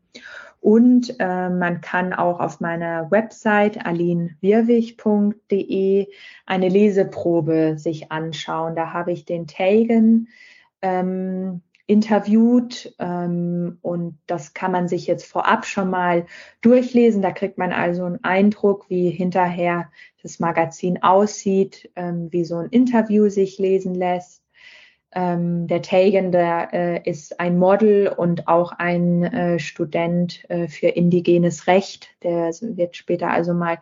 Und 0.60 1.16
äh, 1.18 1.48
man 1.48 1.80
kann 1.80 2.12
auch 2.12 2.38
auf 2.38 2.60
meiner 2.60 3.10
Website 3.10 3.84
alinwirwig.de 3.84 6.06
eine 6.46 6.68
Leseprobe 6.68 7.78
sich 7.78 8.12
anschauen. 8.12 8.76
Da 8.76 8.92
habe 8.92 9.10
ich 9.10 9.24
den 9.24 9.48
Tagen 9.48 10.28
ähm, 10.80 11.62
interviewt 11.92 12.94
ähm, 12.98 13.78
und 13.82 14.18
das 14.26 14.54
kann 14.54 14.72
man 14.72 14.88
sich 14.88 15.06
jetzt 15.06 15.26
vorab 15.26 15.66
schon 15.66 15.90
mal 15.90 16.24
durchlesen. 16.62 17.20
Da 17.20 17.32
kriegt 17.32 17.58
man 17.58 17.70
also 17.70 18.04
einen 18.04 18.24
Eindruck, 18.24 18.88
wie 18.88 19.10
hinterher 19.10 19.90
das 20.22 20.40
Magazin 20.40 21.02
aussieht, 21.02 21.90
ähm, 21.94 22.28
wie 22.32 22.46
so 22.46 22.56
ein 22.56 22.70
Interview 22.70 23.28
sich 23.28 23.58
lesen 23.58 23.94
lässt. 23.94 24.42
Ähm, 25.14 25.66
der 25.66 25.82
Tagen, 25.82 26.32
der 26.32 26.72
äh, 26.72 27.10
ist 27.10 27.38
ein 27.38 27.58
Model 27.58 28.08
und 28.08 28.48
auch 28.48 28.72
ein 28.72 29.24
äh, 29.24 29.58
Student 29.58 30.48
äh, 30.48 30.68
für 30.68 30.88
indigenes 30.88 31.66
Recht. 31.66 32.08
Der 32.22 32.50
wird 32.62 32.96
später 32.96 33.28
also 33.28 33.52
mal 33.52 33.76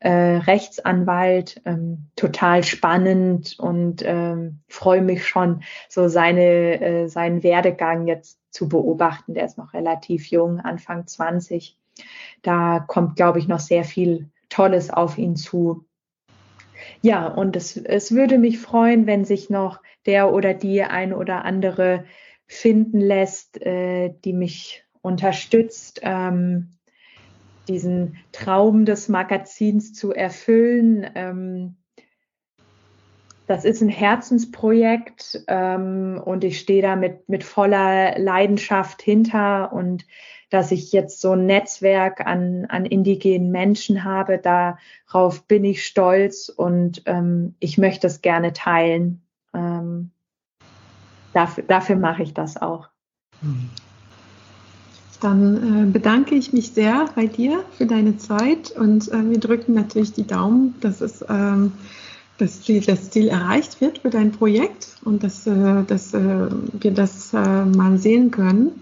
äh, 0.00 0.10
Rechtsanwalt. 0.10 1.60
Ähm, 1.64 2.06
total 2.16 2.62
spannend 2.64 3.56
und 3.58 4.02
ähm, 4.04 4.60
freue 4.68 5.02
mich 5.02 5.26
schon, 5.26 5.62
so 5.88 6.08
seine, 6.08 6.80
äh, 6.80 7.08
seinen 7.08 7.42
Werdegang 7.42 8.06
jetzt 8.06 8.38
zu 8.50 8.68
beobachten. 8.68 9.34
Der 9.34 9.44
ist 9.44 9.58
noch 9.58 9.74
relativ 9.74 10.26
jung, 10.30 10.60
Anfang 10.60 11.06
20. 11.06 11.76
Da 12.42 12.80
kommt, 12.86 13.16
glaube 13.16 13.38
ich, 13.38 13.48
noch 13.48 13.60
sehr 13.60 13.84
viel 13.84 14.30
Tolles 14.48 14.90
auf 14.90 15.18
ihn 15.18 15.36
zu. 15.36 15.84
Ja, 17.02 17.26
und 17.26 17.56
es, 17.56 17.76
es 17.76 18.12
würde 18.12 18.38
mich 18.38 18.58
freuen, 18.58 19.06
wenn 19.06 19.24
sich 19.24 19.50
noch 19.50 19.80
der 20.06 20.32
oder 20.32 20.54
die 20.54 20.82
ein 20.82 21.12
oder 21.12 21.44
andere 21.44 22.04
finden 22.46 23.00
lässt, 23.00 23.60
äh, 23.60 24.14
die 24.24 24.32
mich 24.32 24.84
unterstützt, 25.02 26.00
ähm, 26.02 26.70
diesen 27.68 28.16
Traum 28.32 28.84
des 28.84 29.08
Magazins 29.08 29.92
zu 29.92 30.12
erfüllen. 30.12 31.08
Ähm, 31.14 31.76
das 33.46 33.64
ist 33.64 33.80
ein 33.80 33.88
Herzensprojekt 33.88 35.42
ähm, 35.48 36.20
und 36.22 36.44
ich 36.44 36.60
stehe 36.60 36.82
da 36.82 36.96
mit, 36.96 37.28
mit 37.28 37.44
voller 37.44 38.18
Leidenschaft 38.18 39.00
hinter 39.00 39.72
und 39.72 40.04
dass 40.50 40.70
ich 40.70 40.92
jetzt 40.92 41.20
so 41.20 41.32
ein 41.32 41.46
Netzwerk 41.46 42.26
an, 42.26 42.66
an 42.66 42.86
indigenen 42.86 43.50
Menschen 43.50 44.04
habe, 44.04 44.38
darauf 44.38 45.46
bin 45.46 45.64
ich 45.64 45.84
stolz 45.84 46.48
und 46.48 47.02
ähm, 47.06 47.54
ich 47.58 47.78
möchte 47.78 48.06
es 48.06 48.22
gerne 48.22 48.52
teilen. 48.52 49.22
Ähm, 49.54 50.10
dafür, 51.34 51.64
dafür 51.64 51.96
mache 51.96 52.22
ich 52.22 52.34
das 52.34 52.56
auch. 52.56 52.88
Dann 55.20 55.88
äh, 55.88 55.90
bedanke 55.90 56.34
ich 56.34 56.52
mich 56.52 56.72
sehr 56.72 57.06
bei 57.14 57.26
dir 57.26 57.64
für 57.76 57.86
deine 57.86 58.18
Zeit 58.18 58.70
und 58.70 59.10
äh, 59.10 59.30
wir 59.30 59.40
drücken 59.40 59.74
natürlich 59.74 60.12
die 60.12 60.26
Daumen, 60.26 60.74
dass 60.80 61.00
es 61.00 61.24
ähm, 61.28 61.72
das, 62.38 62.62
Ziel, 62.62 62.80
das 62.82 63.10
Ziel 63.10 63.28
erreicht 63.28 63.80
wird 63.80 63.98
für 63.98 64.10
dein 64.10 64.30
Projekt 64.30 64.96
und 65.04 65.24
dass, 65.24 65.46
äh, 65.46 65.82
dass 65.86 66.12
wir 66.12 66.92
das 66.92 67.32
mal 67.32 67.98
sehen 67.98 68.30
können 68.30 68.72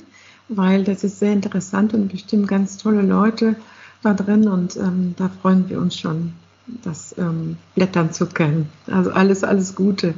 weil 0.48 0.84
das 0.84 1.04
ist 1.04 1.18
sehr 1.18 1.32
interessant 1.32 1.94
und 1.94 2.08
bestimmt 2.08 2.48
ganz 2.48 2.76
tolle 2.76 3.02
Leute 3.02 3.56
da 4.02 4.14
drin 4.14 4.48
und 4.48 4.76
ähm, 4.76 5.14
da 5.16 5.28
freuen 5.28 5.68
wir 5.68 5.78
uns 5.78 5.98
schon, 5.98 6.34
das 6.82 7.16
ähm, 7.18 7.56
blättern 7.74 8.12
zu 8.12 8.26
können. 8.26 8.70
Also 8.86 9.10
alles, 9.10 9.42
alles 9.42 9.74
Gute. 9.74 10.14